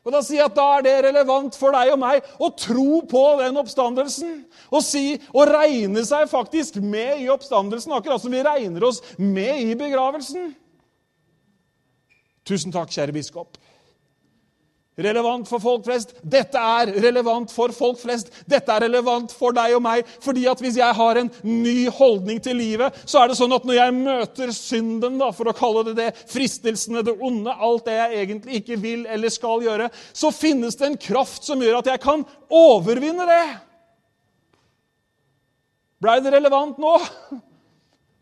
Og 0.08 0.14
Da 0.16 0.22
sier 0.24 0.40
jeg 0.40 0.48
at 0.48 0.56
da 0.56 0.68
er 0.78 0.86
det 0.86 0.96
relevant 1.10 1.58
for 1.60 1.76
deg 1.76 1.92
og 1.92 2.00
meg 2.00 2.24
å 2.40 2.48
tro 2.56 3.02
på 3.12 3.24
den 3.42 3.60
oppstandelsen. 3.60 4.38
Og, 4.72 4.80
si, 4.86 5.18
og 5.36 5.52
regne 5.52 6.06
seg 6.08 6.30
faktisk 6.32 6.80
med 6.80 7.26
i 7.26 7.28
oppstandelsen, 7.34 7.92
akkurat 7.92 8.24
som 8.24 8.32
vi 8.32 8.46
regner 8.46 8.88
oss 8.88 9.02
med 9.20 9.68
i 9.68 9.76
begravelsen. 9.76 10.54
Tusen 12.48 12.72
takk, 12.72 12.94
kjære 12.96 13.18
biskop 13.20 13.60
relevant 14.98 15.48
for 15.50 15.62
folk 15.62 15.86
flest. 15.86 16.14
Dette 16.26 16.58
er 16.58 16.92
relevant 17.04 17.52
for 17.54 17.74
folk 17.76 18.00
flest. 18.02 18.32
Dette 18.50 18.74
er 18.74 18.88
relevant 18.88 19.34
for 19.36 19.56
deg 19.56 19.76
og 19.78 19.84
meg. 19.86 20.06
fordi 20.24 20.48
at 20.50 20.60
hvis 20.62 20.78
jeg 20.78 20.96
har 20.96 21.18
en 21.18 21.30
ny 21.44 21.90
holdning 21.90 22.42
til 22.44 22.58
livet, 22.58 22.94
så 23.06 23.22
er 23.22 23.30
det 23.30 23.38
sånn 23.38 23.54
at 23.54 23.66
når 23.66 23.78
jeg 23.78 23.96
møter 23.98 24.52
synden, 24.56 25.18
da, 25.22 25.32
for 25.32 25.50
å 25.50 25.56
kalle 25.58 25.86
det 25.90 25.96
det, 25.98 26.10
fristelsene, 26.32 27.04
det 27.06 27.18
onde, 27.22 27.54
alt 27.54 27.86
det 27.86 27.98
jeg 27.98 28.24
egentlig 28.24 28.62
ikke 28.62 28.80
vil 28.82 29.06
eller 29.06 29.34
skal 29.34 29.64
gjøre, 29.66 29.90
så 30.14 30.34
finnes 30.34 30.78
det 30.78 30.92
en 30.92 31.02
kraft 31.02 31.46
som 31.48 31.62
gjør 31.62 31.80
at 31.82 31.92
jeg 31.94 32.04
kan 32.04 32.26
overvinne 32.50 33.28
det. 33.30 33.46
Blei 36.02 36.20
det 36.22 36.34
relevant 36.34 36.78
nå? 36.82 36.94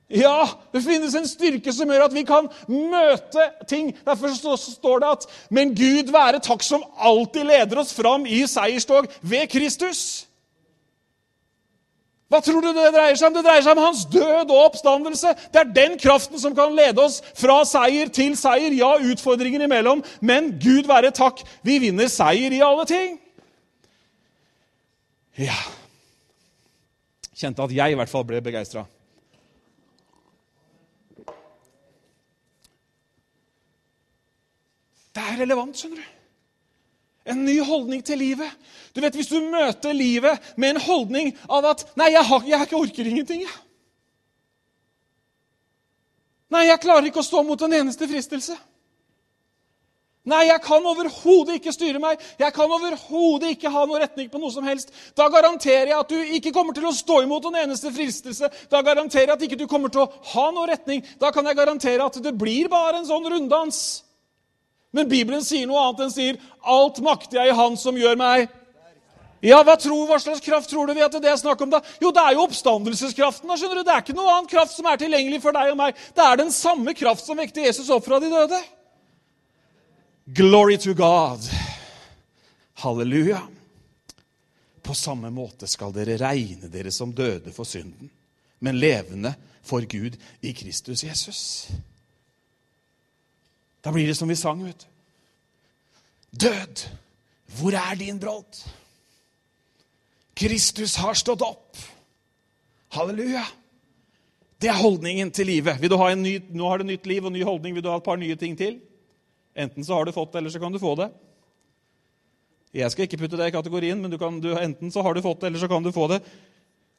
Ja, 0.09 0.45
det 0.73 0.83
finnes 0.85 1.15
en 1.17 1.25
styrke 1.25 1.73
som 1.73 1.89
gjør 1.89 2.05
at 2.05 2.13
vi 2.13 2.21
kan 2.27 2.45
møte 2.69 3.47
ting. 3.69 3.89
Derfor 4.05 4.35
står 4.57 5.01
det 5.01 5.09
at 5.09 5.25
'Men 5.49 5.73
Gud 5.75 6.11
være 6.13 6.39
takk 6.39 6.63
som 6.63 6.83
alltid 6.97 7.43
leder 7.43 7.79
oss 7.79 7.93
fram 7.93 8.25
i 8.25 8.45
seierstog 8.45 9.07
ved 9.21 9.49
Kristus'. 9.49 10.25
Hva 12.29 12.39
tror 12.41 12.61
du 12.61 12.73
det 12.73 12.93
dreier 12.93 13.15
seg 13.15 13.27
om? 13.27 13.33
Det 13.33 13.43
dreier 13.45 13.61
seg 13.61 13.77
om 13.77 13.83
hans 13.85 14.05
død 14.05 14.49
og 14.49 14.63
oppstandelse. 14.65 15.35
Det 15.53 15.59
er 15.61 15.73
den 15.75 15.97
kraften 16.01 16.39
som 16.39 16.55
kan 16.55 16.73
lede 16.75 17.01
oss 17.01 17.21
fra 17.37 17.63
seier 17.65 18.09
til 18.09 18.33
seier. 18.37 18.73
Ja, 18.73 18.95
utfordringer 18.97 19.61
imellom, 19.63 20.03
men 20.21 20.59
Gud 20.59 20.89
være 20.89 21.11
takk, 21.11 21.43
vi 21.63 21.77
vinner 21.79 22.07
seier 22.07 22.51
i 22.51 22.63
alle 22.65 22.85
ting. 22.85 23.19
Ja 25.37 25.57
Kjente 27.35 27.63
at 27.63 27.71
jeg 27.75 27.91
i 27.91 27.95
hvert 27.99 28.09
fall 28.09 28.23
ble 28.23 28.39
begeistra. 28.41 28.85
Det 35.15 35.23
er 35.23 35.41
relevant, 35.45 35.77
skjønner 35.77 36.03
du. 36.03 36.11
En 37.25 37.41
ny 37.45 37.55
holdning 37.65 38.03
til 38.05 38.19
livet. 38.21 38.51
Du 38.93 39.01
vet, 39.01 39.15
Hvis 39.15 39.31
du 39.31 39.39
møter 39.41 39.93
livet 39.93 40.53
med 40.57 40.75
en 40.75 40.81
holdning 40.81 41.37
av 41.49 41.65
at 41.65 41.87
'Nei, 41.95 42.11
jeg, 42.11 42.25
har, 42.25 42.43
jeg 42.45 42.73
orker 42.73 43.05
ingenting', 43.05 43.41
jeg. 43.41 43.55
Nei, 46.49 46.67
jeg 46.67 46.79
klarer 46.79 47.09
ikke 47.09 47.23
å 47.23 47.25
stå 47.25 47.41
mot 47.43 47.61
en 47.61 47.73
eneste 47.73 48.07
fristelse. 48.07 48.55
Nei, 50.25 50.47
jeg 50.47 50.61
kan 50.65 50.85
overhodet 50.85 51.59
ikke 51.59 51.73
styre 51.73 51.99
meg. 52.01 52.21
Jeg 52.39 52.53
kan 52.53 52.71
overhodet 52.71 53.51
ikke 53.53 53.69
ha 53.69 53.83
noe 53.85 53.99
retning 54.01 54.29
på 54.29 54.39
noe 54.41 54.49
som 54.53 54.65
helst. 54.65 54.89
Da 55.17 55.27
garanterer 55.29 55.91
jeg 55.91 55.99
at 55.99 56.09
du 56.09 56.31
ikke 56.37 56.53
kommer 56.53 56.73
til 56.73 56.87
å 56.89 56.93
stå 56.93 57.19
imot 57.21 57.45
en 57.45 57.59
eneste 57.61 57.91
fristelse. 57.93 58.49
Da 58.71 58.81
garanterer 58.81 59.27
jeg 59.27 59.37
at 59.37 59.45
ikke 59.45 59.59
du 59.59 59.67
kommer 59.69 59.93
til 59.93 60.01
å 60.01 60.09
ha 60.33 60.47
noe 60.55 60.71
retning. 60.71 61.05
Da 61.21 61.29
kan 61.31 61.45
jeg 61.45 61.59
garantere 61.59 62.05
at 62.09 62.17
det 62.25 62.33
blir 62.37 62.71
bare 62.73 62.97
en 62.97 63.05
sånn 63.05 63.29
runddans. 63.35 64.04
Men 64.95 65.09
Bibelen 65.11 65.43
sier 65.43 65.67
noe 65.67 65.81
annet. 65.83 66.05
Den 66.05 66.13
sier 66.13 66.37
'alt 66.63 67.01
makter 67.03 67.41
jeg 67.41 67.51
i 67.51 67.57
Han 67.57 67.75
som 67.77 67.97
gjør 67.99 68.15
meg'. 68.15 68.47
Ja, 69.45 69.59
hva, 69.61 69.75
tror, 69.77 70.07
hva 70.09 70.17
slags 70.17 70.41
kraft 70.41 70.71
tror 70.71 70.87
du 70.87 70.95
vi 70.95 71.03
at 71.05 71.13
det 71.21 71.29
er 71.29 71.37
snakk 71.37 71.59
om 71.61 71.69
da? 71.69 71.81
Jo, 72.01 72.09
det 72.15 72.21
er 72.21 72.33
jo 72.33 72.45
oppstandelseskraften. 72.47 73.47
da, 73.47 73.57
skjønner 73.59 73.75
du. 73.75 73.83
Det 73.83 73.93
er 73.93 74.01
ikke 74.01 74.15
noe 74.17 74.31
annen 74.31 74.49
kraft 74.49 74.73
som 74.73 74.87
er 74.89 74.97
tilgjengelig 74.97 75.41
for 75.43 75.53
deg 75.53 75.73
og 75.73 75.77
meg. 75.77 75.99
Det 76.15 76.23
er 76.23 76.39
den 76.39 76.51
samme 76.51 76.95
kraft 76.97 77.25
som 77.27 77.37
vekte 77.37 77.61
Jesus 77.61 77.91
opp 77.93 78.07
fra 78.07 78.19
de 78.23 78.31
døde. 78.31 78.61
Glory 80.25 80.77
to 80.81 80.95
God. 80.97 81.45
Halleluja. 82.81 83.43
På 84.81 84.95
samme 84.97 85.29
måte 85.29 85.67
skal 85.69 85.93
dere 85.93 86.17
regne 86.17 86.71
dere 86.71 86.91
som 86.93 87.13
døde 87.13 87.53
for 87.53 87.65
synden, 87.69 88.09
men 88.59 88.79
levende 88.79 89.35
for 89.65 89.85
Gud 89.89 90.17
i 90.41 90.53
Kristus 90.57 91.03
Jesus. 91.03 91.41
Da 93.85 93.93
blir 93.93 94.07
det 94.09 94.17
som 94.17 94.29
vi 94.29 94.37
sang, 94.37 94.63
vet 94.65 94.81
du. 94.81 94.87
Død, 96.45 96.87
hvor 97.59 97.75
er 97.77 97.99
din 97.99 98.17
brodd? 98.19 98.57
Kristus 100.35 100.97
har 100.99 101.13
stått 101.15 101.45
opp. 101.45 101.77
Halleluja. 102.97 103.45
Det 104.59 104.71
er 104.71 104.81
holdningen 104.81 105.29
til 105.31 105.47
livet. 105.51 105.79
Ha 105.79 106.09
ny, 106.17 106.33
nå 106.49 106.71
har 106.71 106.81
du 106.81 106.89
nytt 106.89 107.05
liv 107.07 107.27
og 107.27 107.31
ny 107.35 107.43
holdning. 107.45 107.75
Vil 107.75 107.85
du 107.85 107.91
ha 107.91 107.99
et 108.01 108.07
par 108.07 108.17
nye 108.19 108.35
ting 108.39 108.57
til? 108.57 108.81
Enten 109.55 109.85
så 109.85 109.95
har 109.95 110.09
du 110.09 110.15
fått 110.15 110.33
det, 110.33 110.41
eller 110.41 110.51
så 110.51 110.59
kan 110.59 110.73
du 110.73 110.81
få 110.81 110.95
det. 110.99 111.11
Jeg 112.75 112.91
skal 112.91 113.05
ikke 113.05 113.21
putte 113.21 113.37
det 113.39 113.47
i 113.47 113.55
kategorien, 113.55 114.01
men 114.01 114.11
du 114.11 114.17
kan, 114.19 114.41
du, 114.43 114.49
enten 114.59 114.91
så 114.91 115.05
har 115.05 115.15
du 115.15 115.23
fått 115.23 115.45
det, 115.45 115.53
eller 115.53 115.61
så 115.61 115.69
kan 115.71 115.85
du 115.85 115.93
få 115.95 116.09
det. 116.11 116.19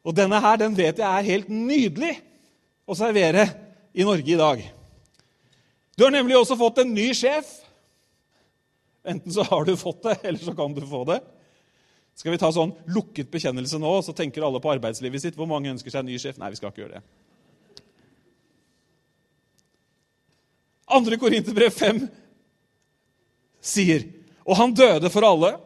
Og 0.07 0.15
denne 0.17 0.39
her, 0.41 0.57
den 0.63 0.77
vet 0.79 1.03
jeg 1.03 1.05
er 1.05 1.29
helt 1.35 1.51
nydelig 1.53 2.15
å 2.87 2.97
servere 2.97 3.51
i 3.93 4.07
Norge 4.07 4.33
i 4.33 4.41
dag. 4.41 4.63
Du 5.97 6.05
har 6.05 6.13
nemlig 6.13 6.37
også 6.37 6.59
fått 6.61 6.83
en 6.83 6.93
ny 6.95 7.09
sjef. 7.17 7.49
Enten 9.07 9.33
så 9.33 9.45
har 9.47 9.65
du 9.65 9.77
fått 9.81 10.03
det, 10.05 10.19
eller 10.29 10.43
så 10.43 10.53
kan 10.57 10.75
du 10.75 10.83
få 10.87 11.05
det. 11.09 11.21
Skal 12.17 12.33
vi 12.33 12.41
ta 12.41 12.51
sånn 12.53 12.73
lukket 12.93 13.31
bekjennelse 13.33 13.79
nå, 13.81 13.93
så 14.05 14.13
tenker 14.17 14.45
alle 14.45 14.61
på 14.61 14.73
arbeidslivet 14.73 15.23
sitt? 15.23 15.37
Hvor 15.37 15.49
mange 15.49 15.71
ønsker 15.73 15.93
seg 15.93 16.03
en 16.03 16.11
ny 16.11 16.19
sjef? 16.21 16.39
Nei, 16.41 16.51
vi 16.53 16.59
skal 16.61 16.73
ikke 16.73 16.85
gjøre 16.85 16.99
det. 16.99 17.05
2. 20.87 21.19
Korinterbrev 21.21 21.73
5 21.75 22.05
sier 23.67 24.05
Og 24.47 24.55
han 24.55 24.75
døde 24.79 25.11
for 25.11 25.27
alle. 25.27 25.57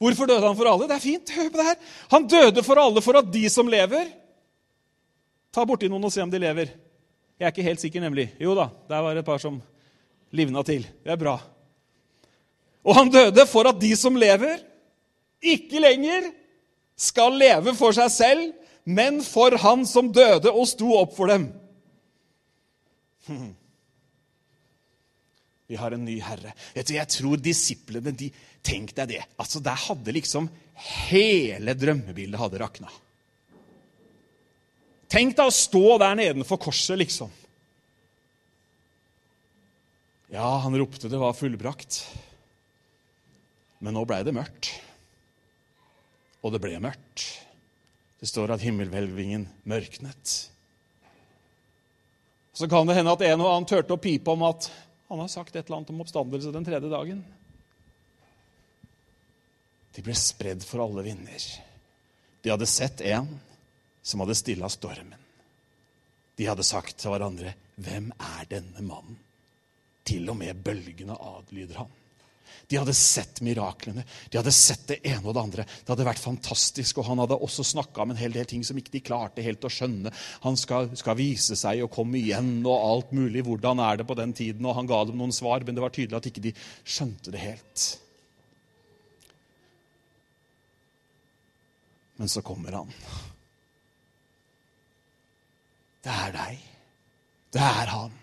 Hvorfor 0.00 0.28
døde 0.28 0.44
han 0.44 0.56
for 0.58 0.68
alle? 0.68 0.88
Det 0.88 0.96
er 0.98 1.02
fint. 1.02 1.32
Hør 1.32 1.48
på 1.48 1.60
det 1.60 1.66
her. 1.70 1.78
Han 2.12 2.26
døde 2.28 2.64
for 2.64 2.80
alle 2.80 3.02
for 3.04 3.16
at 3.20 3.30
de 3.32 3.46
som 3.52 3.68
lever 3.68 4.10
Ta 5.50 5.64
borti 5.66 5.88
noen 5.90 6.04
og 6.06 6.12
se 6.14 6.22
om 6.22 6.30
de 6.30 6.38
lever. 6.38 6.68
Jeg 7.40 7.46
er 7.48 7.54
ikke 7.54 7.64
helt 7.64 7.80
sikker, 7.80 8.02
nemlig. 8.04 8.26
Jo 8.36 8.52
da, 8.54 8.66
der 8.90 9.00
var 9.00 9.16
det 9.16 9.22
et 9.22 9.28
par 9.30 9.40
som 9.40 9.54
livna 10.36 10.60
til. 10.66 10.84
Det 10.84 11.14
er 11.14 11.20
bra. 11.20 11.38
Og 12.84 12.96
han 12.96 13.08
døde 13.12 13.46
for 13.48 13.68
at 13.70 13.80
de 13.80 13.94
som 13.96 14.16
lever, 14.20 14.60
ikke 15.40 15.80
lenger 15.80 16.28
skal 17.00 17.32
leve 17.40 17.72
for 17.78 17.96
seg 17.96 18.12
selv, 18.12 18.52
men 18.84 19.22
for 19.24 19.56
han 19.62 19.86
som 19.88 20.12
døde 20.12 20.52
og 20.52 20.68
sto 20.68 20.92
opp 20.98 21.16
for 21.16 21.32
dem. 21.32 21.48
Vi 25.70 25.78
har 25.78 25.94
en 25.94 26.04
ny 26.04 26.18
herre. 26.20 26.52
Du, 26.74 26.92
Jeg 26.92 27.08
tror 27.14 27.36
disiplene 27.40 28.12
de, 28.12 28.32
Tenk 28.60 28.92
deg 28.96 29.08
det. 29.14 29.22
Altså, 29.40 29.60
Der 29.64 29.78
hadde 29.86 30.12
liksom 30.12 30.50
hele 31.06 31.72
drømmebildet 31.78 32.40
hadde 32.40 32.60
rakna. 32.60 32.90
Tenk 35.10 35.34
deg 35.34 35.48
å 35.50 35.54
stå 35.54 35.98
der 35.98 36.18
nedenfor 36.18 36.60
korset, 36.62 36.98
liksom. 37.00 37.30
Ja, 40.30 40.46
han 40.62 40.76
ropte 40.78 41.10
det 41.10 41.18
var 41.18 41.34
fullbrakt. 41.34 42.04
Men 43.82 43.96
nå 43.96 44.04
blei 44.06 44.20
det 44.22 44.36
mørkt. 44.36 44.70
Og 46.44 46.54
det 46.54 46.60
ble 46.62 46.78
mørkt. 46.78 47.24
Det 48.20 48.28
står 48.28 48.54
at 48.54 48.62
himmelhvelvingen 48.62 49.48
mørknet. 49.68 50.36
Så 52.52 52.68
kan 52.70 52.86
det 52.86 52.94
hende 52.98 53.16
at 53.16 53.24
en 53.24 53.42
og 53.42 53.50
annen 53.50 53.66
turte 53.68 53.96
å 53.96 54.00
pipe 54.00 54.30
om 54.30 54.44
at 54.46 54.68
han 55.10 55.22
har 55.24 55.30
sagt 55.32 55.56
et 55.56 55.64
eller 55.64 55.80
annet 55.80 55.90
om 55.90 56.02
oppstandelse 56.04 56.54
den 56.54 56.66
tredje 56.66 56.92
dagen. 56.92 57.22
De 59.96 60.04
ble 60.06 60.14
spredd 60.14 60.62
for 60.62 60.84
alle 60.84 61.02
vinder. 61.02 61.46
De 62.44 62.52
hadde 62.52 62.68
sett 62.70 63.02
en 63.10 63.32
som 64.02 64.22
hadde 64.22 64.38
stilla 64.38 64.68
stormen. 64.72 65.18
De 66.36 66.48
hadde 66.48 66.64
sagt 66.64 66.96
til 67.00 67.12
hverandre, 67.12 67.54
Hvem 67.80 68.10
er 68.12 68.48
denne 68.48 68.82
mannen? 68.84 69.16
Til 70.04 70.28
og 70.32 70.36
med 70.40 70.58
bølgene 70.64 71.14
adlyder 71.16 71.82
han. 71.82 71.96
De 72.70 72.78
hadde 72.78 72.94
sett 72.94 73.40
miraklene, 73.42 74.04
de 74.30 74.38
hadde 74.38 74.52
sett 74.54 74.84
det 74.86 74.98
ene 75.06 75.24
og 75.24 75.34
det 75.34 75.42
andre. 75.42 75.64
Det 75.66 75.90
hadde 75.90 76.06
vært 76.06 76.22
fantastisk, 76.22 77.00
og 77.00 77.08
Han 77.08 77.22
hadde 77.22 77.38
også 77.42 77.64
snakka 77.66 78.04
om 78.04 78.12
en 78.12 78.20
hel 78.20 78.34
del 78.34 78.46
ting 78.48 78.62
som 78.66 78.78
ikke 78.78 78.94
de 78.94 79.02
klarte 79.06 79.44
helt 79.44 79.64
å 79.66 79.72
skjønne. 79.72 80.12
Han 80.44 80.58
skal, 80.60 80.90
skal, 80.98 81.18
vise 81.18 81.58
seg 81.58 81.82
og 81.84 81.90
komme 81.94 82.20
igjen 82.20 82.60
og 82.62 82.76
alt 82.76 83.14
mulig. 83.16 83.42
Hvordan 83.46 83.82
er 83.82 84.00
det 84.00 84.06
på 84.06 84.18
den 84.18 84.34
tiden? 84.36 84.66
Og 84.66 84.76
Han 84.78 84.90
ga 84.90 85.02
dem 85.08 85.18
noen 85.18 85.34
svar, 85.34 85.66
men 85.66 85.78
det 85.78 85.84
var 85.84 85.94
tydelig 85.94 86.20
at 86.20 86.30
ikke 86.30 86.44
de 86.46 86.54
skjønte 86.84 87.34
det 87.34 87.42
helt. 87.42 87.88
Men 92.20 92.30
så 92.30 92.44
kommer 92.44 92.78
han. 92.82 92.94
Det 96.04 96.12
er 96.12 96.32
deg. 96.34 96.64
Det 97.52 97.62
er 97.66 97.92
han. 97.94 98.16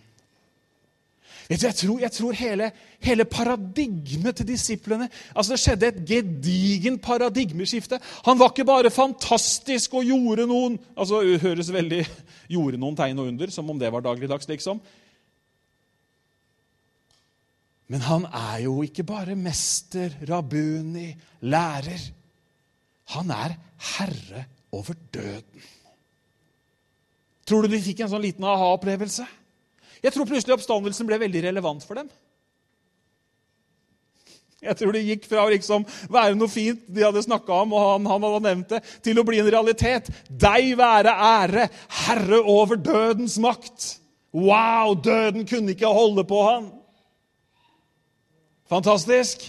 Jeg 1.47 1.75
tror, 1.79 1.99
jeg 1.99 2.11
tror 2.11 2.35
hele, 2.35 2.65
hele, 2.99 3.23
paradigmet 3.25 4.35
til 4.35 4.47
disiplene 4.49 5.05
altså 5.31 5.53
Det 5.53 5.61
skjedde 5.61 5.87
et 5.87 6.01
gedigent 6.09 7.01
paradigmeskifte. 7.01 7.99
Han 8.25 8.39
var 8.39 8.51
ikke 8.51 8.65
bare 8.67 8.91
fantastisk 8.91 9.95
og 9.95 10.03
gjorde 10.03 10.47
noen 10.49 10.75
altså 10.91 11.21
det 11.23 11.39
høres 11.45 11.71
veldig, 11.71 12.01
gjorde 12.51 12.81
noen 12.81 12.99
tegn 12.99 13.23
og 13.23 13.31
under, 13.31 13.53
som 13.53 13.69
om 13.69 13.79
det 13.79 13.91
var 13.93 14.03
dagligdags, 14.03 14.49
liksom. 14.51 14.81
Men 17.87 18.03
han 18.03 18.27
er 18.27 18.65
jo 18.65 18.81
ikke 18.83 19.07
bare 19.07 19.35
mester, 19.39 20.11
rabuni, 20.27 21.13
lærer. 21.47 22.03
Han 23.15 23.31
er 23.31 23.55
herre 23.95 24.43
over 24.75 24.99
døden. 25.13 25.67
Tror 27.47 27.63
du 27.63 27.71
de 27.71 27.79
fikk 27.81 28.03
en 28.03 28.11
sånn 28.11 28.25
liten 28.25 28.43
aha-opplevelse? 28.43 29.25
Jeg 30.03 30.13
tror 30.13 30.27
plutselig 30.29 30.57
oppstandelsen 30.57 31.07
ble 31.07 31.19
veldig 31.21 31.45
relevant 31.47 31.85
for 31.87 31.99
dem. 31.99 32.09
Jeg 34.57 34.73
tror 34.79 34.95
det 34.95 35.03
gikk 35.05 35.27
fra 35.29 35.43
å 35.45 35.51
liksom 35.53 35.85
være 36.11 36.35
noe 36.35 36.49
fint 36.49 36.81
de 36.89 37.03
hadde 37.05 37.21
snakka 37.23 37.59
om, 37.63 37.75
og 37.77 37.83
han, 37.83 38.07
han, 38.09 38.25
hadde 38.25 38.47
nevnt 38.47 38.71
det, 38.73 38.81
til 39.05 39.21
å 39.21 39.25
bli 39.25 39.39
en 39.39 39.51
realitet. 39.53 40.09
Deg 40.27 40.73
være 40.79 41.13
ære, 41.13 41.67
herre 42.03 42.39
over 42.41 42.79
dødens 42.81 43.37
makt. 43.41 43.91
Wow, 44.33 44.97
døden 44.99 45.45
kunne 45.47 45.75
ikke 45.75 45.93
holde 45.93 46.25
på 46.27 46.41
han. 46.49 46.71
Fantastisk. 48.67 49.45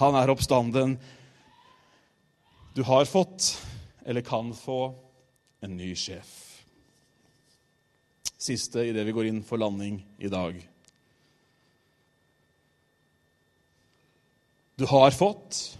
Han 0.00 0.16
er 0.16 0.32
oppstanden. 0.32 0.94
Du 2.72 2.80
har 2.88 3.04
fått, 3.10 3.50
eller 4.06 4.24
kan 4.24 4.54
få, 4.56 4.94
en 5.62 5.76
ny 5.78 5.92
sjef 5.98 6.41
siste 8.42 8.82
idet 8.90 9.06
vi 9.06 9.14
går 9.14 9.30
inn 9.30 9.42
for 9.46 9.60
landing 9.62 10.00
i 10.18 10.30
dag. 10.32 10.58
Du 14.80 14.86
har 14.90 15.14
fått, 15.14 15.78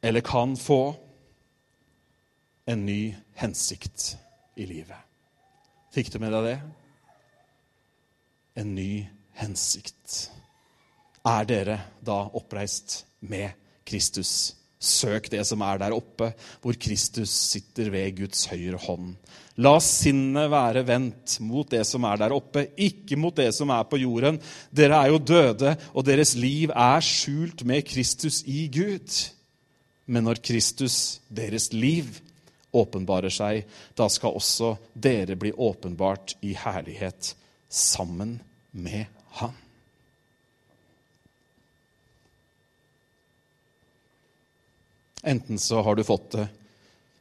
eller 0.00 0.20
kan 0.20 0.54
få, 0.56 0.96
en 2.66 2.82
ny 2.86 3.14
hensikt 3.38 4.16
i 4.58 4.66
livet. 4.66 4.98
Fikk 5.94 6.10
du 6.12 6.18
med 6.18 6.34
deg 6.34 6.46
det? 6.48 6.56
En 8.58 8.72
ny 8.74 9.06
hensikt. 9.38 10.16
Er 11.26 11.46
dere 11.46 11.76
da 12.02 12.24
oppreist 12.38 13.04
med 13.26 13.54
Kristus? 13.86 14.56
Søk 14.82 15.30
det 15.32 15.44
som 15.46 15.62
er 15.66 15.78
der 15.80 15.94
oppe, 15.94 16.32
hvor 16.62 16.78
Kristus 16.78 17.30
sitter 17.30 17.90
ved 17.94 18.18
Guds 18.18 18.48
høyre 18.50 18.82
hånd. 18.82 19.14
La 19.64 19.78
sinnet 19.80 20.50
være 20.52 20.82
vendt 20.84 21.38
mot 21.40 21.68
det 21.72 21.80
som 21.88 22.04
er 22.04 22.18
der 22.20 22.34
oppe, 22.36 22.66
ikke 22.76 23.16
mot 23.16 23.36
det 23.36 23.48
som 23.56 23.70
er 23.72 23.86
på 23.88 23.96
jorden. 24.02 24.36
Dere 24.68 24.98
er 25.00 25.14
jo 25.14 25.22
døde, 25.32 25.72
og 25.96 26.04
deres 26.04 26.34
liv 26.36 26.74
er 26.76 27.00
skjult 27.04 27.64
med 27.64 27.86
Kristus 27.88 28.42
i 28.44 28.66
Gud. 28.68 29.08
Men 30.12 30.28
når 30.28 30.42
Kristus, 30.44 31.22
deres 31.32 31.70
liv, 31.72 32.18
åpenbarer 32.76 33.32
seg, 33.32 33.64
da 33.96 34.10
skal 34.12 34.36
også 34.36 34.74
dere 34.92 35.38
bli 35.40 35.52
åpenbart 35.52 36.36
i 36.44 36.52
herlighet 36.58 37.32
sammen 37.72 38.36
med 38.76 39.06
Han. 39.40 39.56
Enten 45.26 45.58
så 45.58 45.80
har 45.82 45.96
du 45.96 46.04
fått 46.06 46.28
det, 46.36 46.46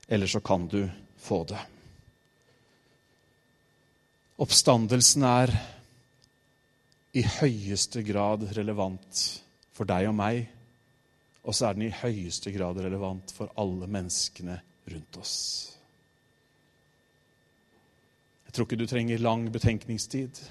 eller 0.08 0.28
så 0.30 0.40
kan 0.40 0.68
du 0.68 0.84
få 1.18 1.42
det. 1.50 1.64
Oppstandelsen 4.36 5.24
er 5.24 5.52
i 7.16 7.22
høyeste 7.24 8.02
grad 8.04 8.42
relevant 8.58 9.22
for 9.72 9.88
deg 9.88 10.10
og 10.10 10.18
meg, 10.18 10.42
og 11.48 11.56
så 11.56 11.70
er 11.70 11.78
den 11.78 11.86
i 11.88 11.96
høyeste 12.02 12.52
grad 12.52 12.82
relevant 12.84 13.32
for 13.32 13.54
alle 13.62 13.88
menneskene 13.88 14.58
rundt 14.92 15.22
oss. 15.22 15.38
Jeg 18.44 18.58
tror 18.58 18.68
ikke 18.68 18.82
du 18.84 18.88
trenger 18.92 19.24
lang 19.24 19.48
betenkningstid 19.56 20.44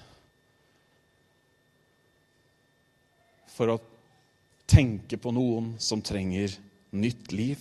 for 3.53 3.77
å 3.77 3.81
tenke 4.65 5.21
på 5.21 5.33
noen 5.37 5.75
som 5.77 6.01
trenger 6.01 6.57
nytt 6.97 7.37
liv. 7.37 7.61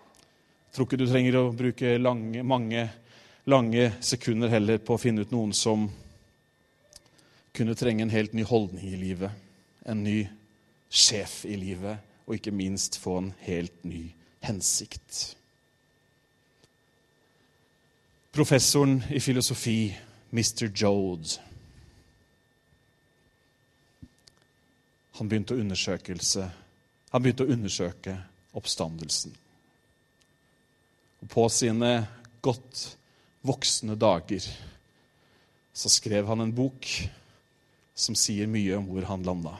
Jeg 0.00 0.72
tror 0.72 0.88
ikke 0.88 1.04
du 1.04 1.10
trenger 1.10 1.42
å 1.42 1.50
bruke 1.56 1.98
lange, 2.00 2.40
mange 2.40 2.88
lange 3.46 3.92
sekunder 4.00 4.50
heller 4.50 4.78
på 4.82 4.96
å 4.96 5.00
finne 5.00 5.22
ut 5.22 5.32
noen 5.34 5.52
som 5.54 5.86
kunne 7.56 7.76
trenge 7.78 8.04
en 8.04 8.12
helt 8.12 8.34
ny 8.36 8.44
holdning 8.44 8.90
i 8.90 8.98
livet, 9.00 9.32
en 9.86 10.02
ny 10.04 10.26
sjef 10.90 11.44
i 11.48 11.56
livet, 11.56 12.02
og 12.26 12.36
ikke 12.36 12.52
minst 12.52 12.98
få 13.00 13.18
en 13.20 13.32
helt 13.46 13.84
ny 13.86 14.08
hensikt. 14.44 15.36
Professoren 18.36 18.98
i 19.14 19.22
filosofi, 19.22 19.94
Mr. 20.34 20.68
Jode, 20.68 21.40
han 25.16 25.30
begynte 25.30 25.56
undersøkelse 25.56 26.50
han 27.16 27.22
begynte 27.22 27.46
å 27.46 27.52
undersøke 27.54 28.12
oppstandelsen. 28.56 29.32
Og 31.22 31.28
på 31.32 31.46
sine 31.48 31.92
godt 32.44 32.82
voksne 33.46 33.96
dager 33.98 34.44
så 35.76 35.92
skrev 35.92 36.26
han 36.30 36.40
en 36.40 36.54
bok 36.56 36.88
som 37.96 38.16
sier 38.16 38.48
mye 38.48 38.76
om 38.78 38.86
hvor 38.88 39.06
han 39.08 39.24
landa. 39.24 39.56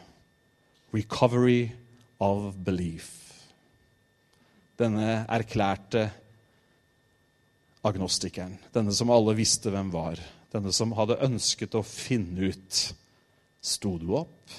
'Recovery 0.93 1.73
of 2.21 2.55
Belief'. 2.55 3.13
Denne 4.79 5.25
erklærte 5.29 6.11
agnostikeren, 7.85 8.59
denne 8.75 8.93
som 8.93 9.11
alle 9.11 9.37
visste 9.37 9.71
hvem 9.73 9.93
var, 9.93 10.21
denne 10.53 10.73
som 10.73 10.93
hadde 10.97 11.21
ønsket 11.25 11.77
å 11.77 11.85
finne 11.85 12.53
ut 12.53 12.87
Sto 13.67 13.97
du 13.99 14.13
opp, 14.15 14.53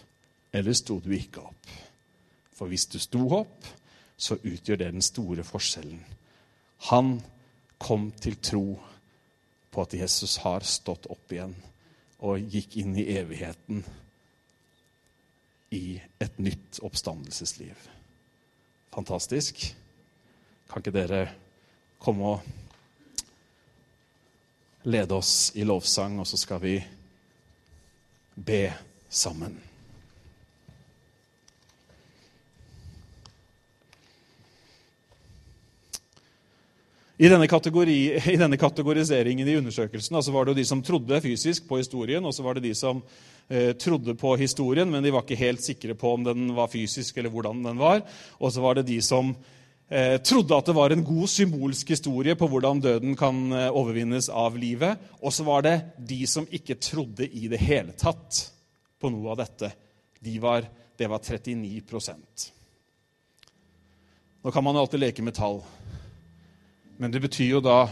eller 0.51 0.75
sto 0.75 0.97
du 0.99 1.13
ikke 1.15 1.39
opp? 1.39 1.67
For 2.51 2.67
hvis 2.67 2.89
du 2.91 2.97
sto 2.99 3.21
opp, 3.37 3.63
så 4.17 4.35
utgjør 4.35 4.81
det 4.81 4.89
den 4.91 5.05
store 5.05 5.45
forskjellen. 5.47 6.01
Han 6.89 7.13
kom 7.79 8.09
til 8.19 8.35
tro 8.43 8.65
på 9.77 9.83
at 9.85 9.93
Jesus 9.93 10.39
har 10.41 10.65
stått 10.65 11.05
opp 11.13 11.29
igjen 11.29 11.53
og 12.25 12.41
gikk 12.49 12.79
inn 12.81 12.95
i 12.97 13.03
evigheten 13.13 13.83
i 15.69 16.01
et 16.17 16.39
nytt 16.41 16.79
oppstandelsesliv. 16.81 17.77
Fantastisk. 18.95 19.75
Kan 20.65 20.81
ikke 20.81 20.95
dere 20.95 21.21
komme 22.01 22.25
og 22.31 22.41
lede 24.89 25.13
oss 25.13 25.51
i 25.53 25.61
lovsang, 25.61 26.17
og 26.17 26.25
så 26.25 26.41
skal 26.41 26.63
vi 26.65 26.81
be 28.33 28.73
sammen? 29.13 29.66
I 37.17 37.29
denne, 37.31 37.47
I 37.49 38.37
denne, 38.37 38.57
kategoriseringen 38.61 39.47
i 39.49 39.55
undersøkelsen 39.57 40.19
altså 40.19 40.33
var 40.35 40.45
det 40.45 40.53
jo 40.53 40.59
de 40.59 40.65
som 40.69 40.83
trodde 40.85 41.17
fysisk 41.23 41.65
på 41.65 41.79
historien, 41.79 42.21
og 42.21 42.33
så 42.35 42.43
var 42.45 42.57
det 42.57 42.67
de 42.67 42.75
som 42.77 42.99
eh, 43.49 43.71
trodde 43.73 44.13
på 44.13 44.35
historien, 44.37 44.89
men 44.91 45.01
de 45.01 45.09
var 45.15 45.25
ikke 45.25 45.39
helt 45.39 45.63
sikre 45.65 45.95
på 45.97 46.11
om 46.13 46.27
den 46.27 46.51
var 46.53 46.69
fysisk 46.69 47.17
eller 47.17 47.33
hvordan 47.33 47.63
den 47.65 47.79
var. 47.81 48.03
Og 48.37 48.53
så 48.53 48.61
var 48.61 48.77
det 48.77 48.85
de 48.91 48.99
som 49.01 49.31
eh, 49.89 50.19
trodde 50.21 50.59
at 50.59 50.69
det 50.69 50.75
var 50.77 50.93
en 50.93 51.01
god 51.07 51.31
symbolsk 51.33 51.89
historie 51.95 52.37
på 52.37 52.51
hvordan 52.51 52.83
døden 52.85 53.17
kan 53.17 53.39
eh, 53.49 53.71
overvinnes 53.73 54.29
av 54.29 54.59
livet. 54.61 55.01
Og 55.17 55.33
så 55.33 55.47
var 55.47 55.65
det 55.65 55.75
de 55.97 56.19
som 56.29 56.45
ikke 56.45 56.77
trodde 56.77 57.25
i 57.25 57.49
det 57.49 57.63
hele 57.65 57.97
tatt 57.97 58.43
på 59.01 59.09
noe 59.09 59.33
av 59.33 59.41
dette. 59.41 59.71
De 60.21 60.37
var, 60.43 60.69
det 60.97 61.09
var 61.09 61.25
39% 61.25 62.45
Nå 64.45 64.53
kan 64.53 64.63
man 64.63 64.77
jo 64.77 64.85
alltid 64.85 65.01
leke 65.01 65.25
med 65.25 65.33
tall. 65.35 65.63
Men 66.97 67.11
det 67.13 67.21
betyr 67.21 67.51
jo 67.51 67.61
da 67.61 67.87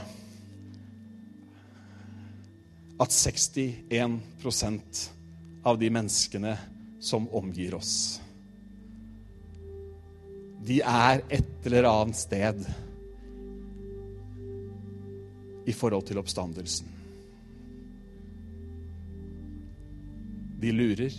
at 2.99 3.11
61% 3.11 5.03
av 5.65 5.77
de 5.79 5.89
menneskene 5.93 6.55
som 6.99 7.27
omgir 7.35 7.75
oss, 7.77 8.21
de 10.65 10.79
er 10.81 11.21
et 11.29 11.67
eller 11.69 11.85
annet 11.85 12.17
sted 12.17 12.63
i 15.69 15.73
forhold 15.73 16.07
til 16.07 16.17
oppstandelsen. 16.21 16.89
De 20.61 20.71
lurer. 20.73 21.13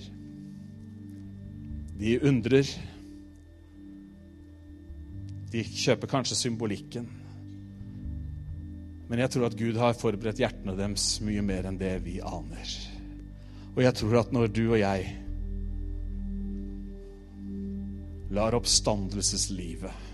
De 2.01 2.16
undrer. 2.26 2.72
De 5.53 5.62
kjøper 5.62 6.11
kanskje 6.11 6.39
symbolikken. 6.41 7.07
Men 9.07 9.23
jeg 9.23 9.33
tror 9.33 9.47
at 9.49 9.59
Gud 9.59 9.79
har 9.79 9.99
forberedt 9.99 10.41
hjertene 10.43 10.75
deres 10.79 11.21
mye 11.25 11.45
mer 11.47 11.69
enn 11.69 11.79
det 11.79 11.95
vi 12.05 12.19
aner. 12.25 12.75
Og 13.77 13.83
jeg 13.85 13.95
tror 14.01 14.21
at 14.23 14.33
når 14.35 14.51
du 14.51 14.65
og 14.71 14.79
jeg 14.81 15.13
lar 18.35 18.57
oppstandelseslivet 18.59 20.05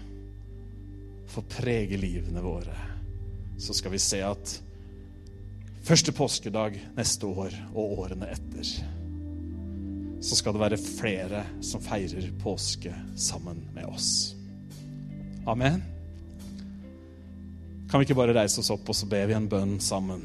få 1.33 1.45
prege 1.49 1.97
livene 1.97 2.43
våre, 2.45 2.75
så 3.57 3.73
skal 3.77 3.95
vi 3.95 4.01
se 4.03 4.21
at 4.27 4.57
første 5.87 6.13
påskedag 6.13 6.77
neste 6.99 7.27
år 7.27 7.57
og 7.73 8.03
årene 8.05 8.29
etter, 8.35 8.75
så 10.23 10.39
skal 10.39 10.55
det 10.55 10.63
være 10.63 10.83
flere 10.83 11.47
som 11.65 11.83
feirer 11.83 12.29
påske 12.43 12.93
sammen 13.17 13.65
med 13.75 13.89
oss. 13.89 14.11
Amen. 15.49 15.92
Kan 17.93 18.01
vi 18.01 18.07
ikke 18.07 18.17
bare 18.17 18.33
reise 18.33 18.57
oss 18.63 18.71
opp, 18.73 18.87
og 18.89 18.97
så 18.97 19.05
ber 19.05 19.27
vi 19.29 19.35
en 19.37 19.51
bønn 19.53 19.75
sammen? 19.85 20.23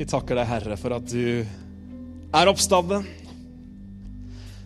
Vi 0.00 0.08
takker 0.08 0.40
deg, 0.40 0.48
Herre, 0.48 0.80
for 0.80 0.96
at 0.96 1.12
du 1.12 1.44
er 1.44 2.48
oppstanden. 2.48 3.04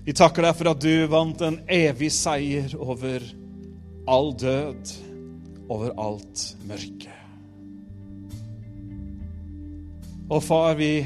Vi 0.07 0.15
takker 0.15 0.47
deg 0.47 0.57
for 0.63 0.77
at 0.77 0.87
du 0.87 0.95
vant 1.11 1.43
en 1.51 1.59
evig 1.67 2.15
seier 2.15 2.71
over 2.79 3.27
all 4.07 4.31
død, 4.39 4.97
over 5.67 5.91
alt 6.07 6.49
mørke. 6.71 7.21
Og 10.31 10.45
far, 10.47 10.79
vi 10.79 11.01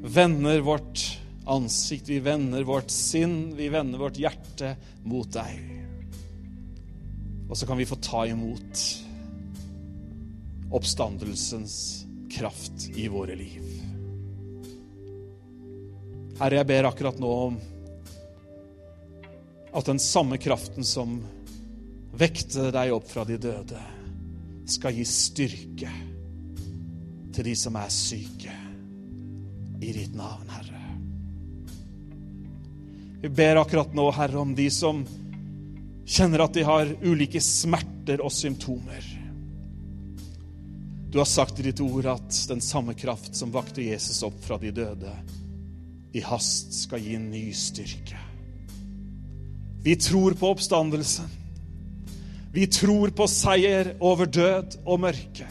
vender 0.00 0.64
vårt 0.64 1.10
ansikt, 1.44 2.08
vi 2.08 2.20
vender 2.22 2.64
vårt 2.64 2.90
sinn, 2.90 3.54
vi 3.56 3.68
vender 3.72 3.98
vårt 3.98 4.18
hjerte 4.20 4.76
mot 5.04 5.28
deg. 5.32 5.58
Og 7.50 7.58
så 7.58 7.66
kan 7.68 7.78
vi 7.80 7.88
få 7.88 7.98
ta 8.00 8.24
imot 8.26 8.84
oppstandelsens 10.72 12.06
kraft 12.32 12.88
i 12.96 13.08
våre 13.12 13.36
liv. 13.36 13.66
Herre, 16.40 16.62
jeg 16.62 16.68
ber 16.70 16.88
akkurat 16.88 17.20
nå 17.20 17.32
om 17.48 17.58
at 19.72 19.88
den 19.88 20.00
samme 20.02 20.38
kraften 20.40 20.84
som 20.84 21.20
vekte 22.16 22.70
deg 22.72 22.92
opp 22.92 23.08
fra 23.08 23.24
de 23.28 23.38
døde, 23.40 23.80
skal 24.68 24.94
gi 24.96 25.04
styrke 25.08 25.92
til 27.32 27.48
de 27.48 27.54
som 27.58 27.76
er 27.80 27.92
syke, 27.92 28.54
i 29.82 29.90
ditt 29.96 30.14
navn, 30.14 30.48
Herre. 30.52 30.81
Vi 33.22 33.28
ber 33.28 33.56
akkurat 33.56 33.92
nå, 33.94 34.10
Herre, 34.10 34.38
om 34.38 34.54
de 34.54 34.64
som 34.70 35.04
kjenner 36.06 36.42
at 36.42 36.56
de 36.56 36.64
har 36.66 36.88
ulike 37.06 37.38
smerter 37.38 38.18
og 38.18 38.32
symptomer. 38.34 39.04
Du 41.12 41.20
har 41.20 41.28
sagt 41.30 41.60
i 41.60 41.68
ditt 41.68 41.78
ord 41.84 42.08
at 42.10 42.38
den 42.50 42.62
samme 42.64 42.96
kraft 42.98 43.36
som 43.38 43.52
vakte 43.54 43.84
Jesus 43.84 44.24
opp 44.26 44.40
fra 44.42 44.58
de 44.58 44.72
døde, 44.74 45.12
i 46.12 46.22
hast 46.26 46.74
skal 46.74 47.04
gi 47.04 47.14
ny 47.20 47.44
styrke. 47.54 48.18
Vi 49.86 49.94
tror 50.02 50.34
på 50.34 50.50
oppstandelsen. 50.56 51.30
Vi 52.52 52.66
tror 52.66 53.14
på 53.14 53.30
seier 53.30 53.94
over 54.02 54.26
død 54.26 54.80
og 54.82 54.98
mørke. 55.06 55.46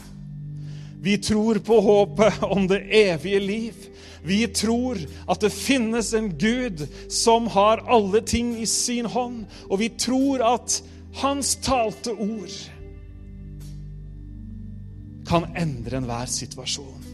Vi 1.02 1.16
tror 1.24 1.64
på 1.64 1.80
håpet 1.88 2.44
om 2.44 2.68
det 2.68 2.84
evige 3.00 3.40
liv. 3.40 3.88
Vi 4.22 4.46
tror 4.54 4.98
at 5.28 5.42
det 5.42 5.50
finnes 5.54 6.12
en 6.14 6.30
Gud 6.38 6.86
som 7.10 7.48
har 7.50 7.82
alle 7.90 8.22
ting 8.22 8.54
i 8.62 8.66
sin 8.70 9.06
hånd, 9.10 9.44
og 9.70 9.82
vi 9.82 9.90
tror 9.98 10.44
at 10.54 10.78
hans 11.22 11.56
talte 11.64 12.14
ord 12.14 12.58
kan 15.26 15.48
endre 15.56 15.98
enhver 15.98 16.30
situasjon. 16.30 17.08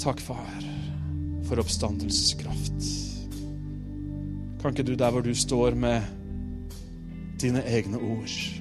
Takk, 0.00 0.20
far, 0.24 0.64
for 1.44 1.60
oppstandelseskraft. 1.60 2.86
Kan 4.60 4.72
ikke 4.72 4.86
du 4.88 4.94
der 4.94 5.10
hvor 5.12 5.20
du 5.20 5.34
står 5.36 5.76
med 5.76 6.02
dine 7.40 7.60
egne 7.68 7.98
ord, 7.98 8.59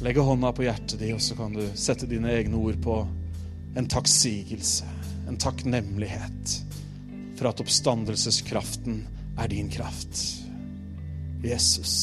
legge 0.00 0.20
hånda 0.24 0.52
på 0.56 0.64
hjertet 0.64 0.98
ditt, 1.00 1.14
og 1.14 1.22
så 1.22 1.36
kan 1.36 1.54
du 1.54 1.62
sette 1.76 2.08
dine 2.08 2.32
egne 2.32 2.56
ord 2.56 2.78
på 2.82 2.96
en 3.76 3.88
takksigelse, 3.90 4.88
en 5.28 5.38
takknemlighet 5.40 6.56
for 7.38 7.50
at 7.50 7.60
oppstandelseskraften 7.62 9.02
er 9.40 9.52
din 9.52 9.70
kraft. 9.72 10.24
Jesus, 11.44 11.94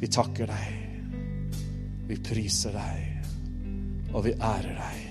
vi 0.00 0.10
takker 0.10 0.50
deg, 0.50 0.80
vi 2.08 2.18
priser 2.24 2.74
deg, 2.74 3.30
og 4.14 4.26
vi 4.26 4.34
ærer 4.34 4.74
deg. 4.80 5.09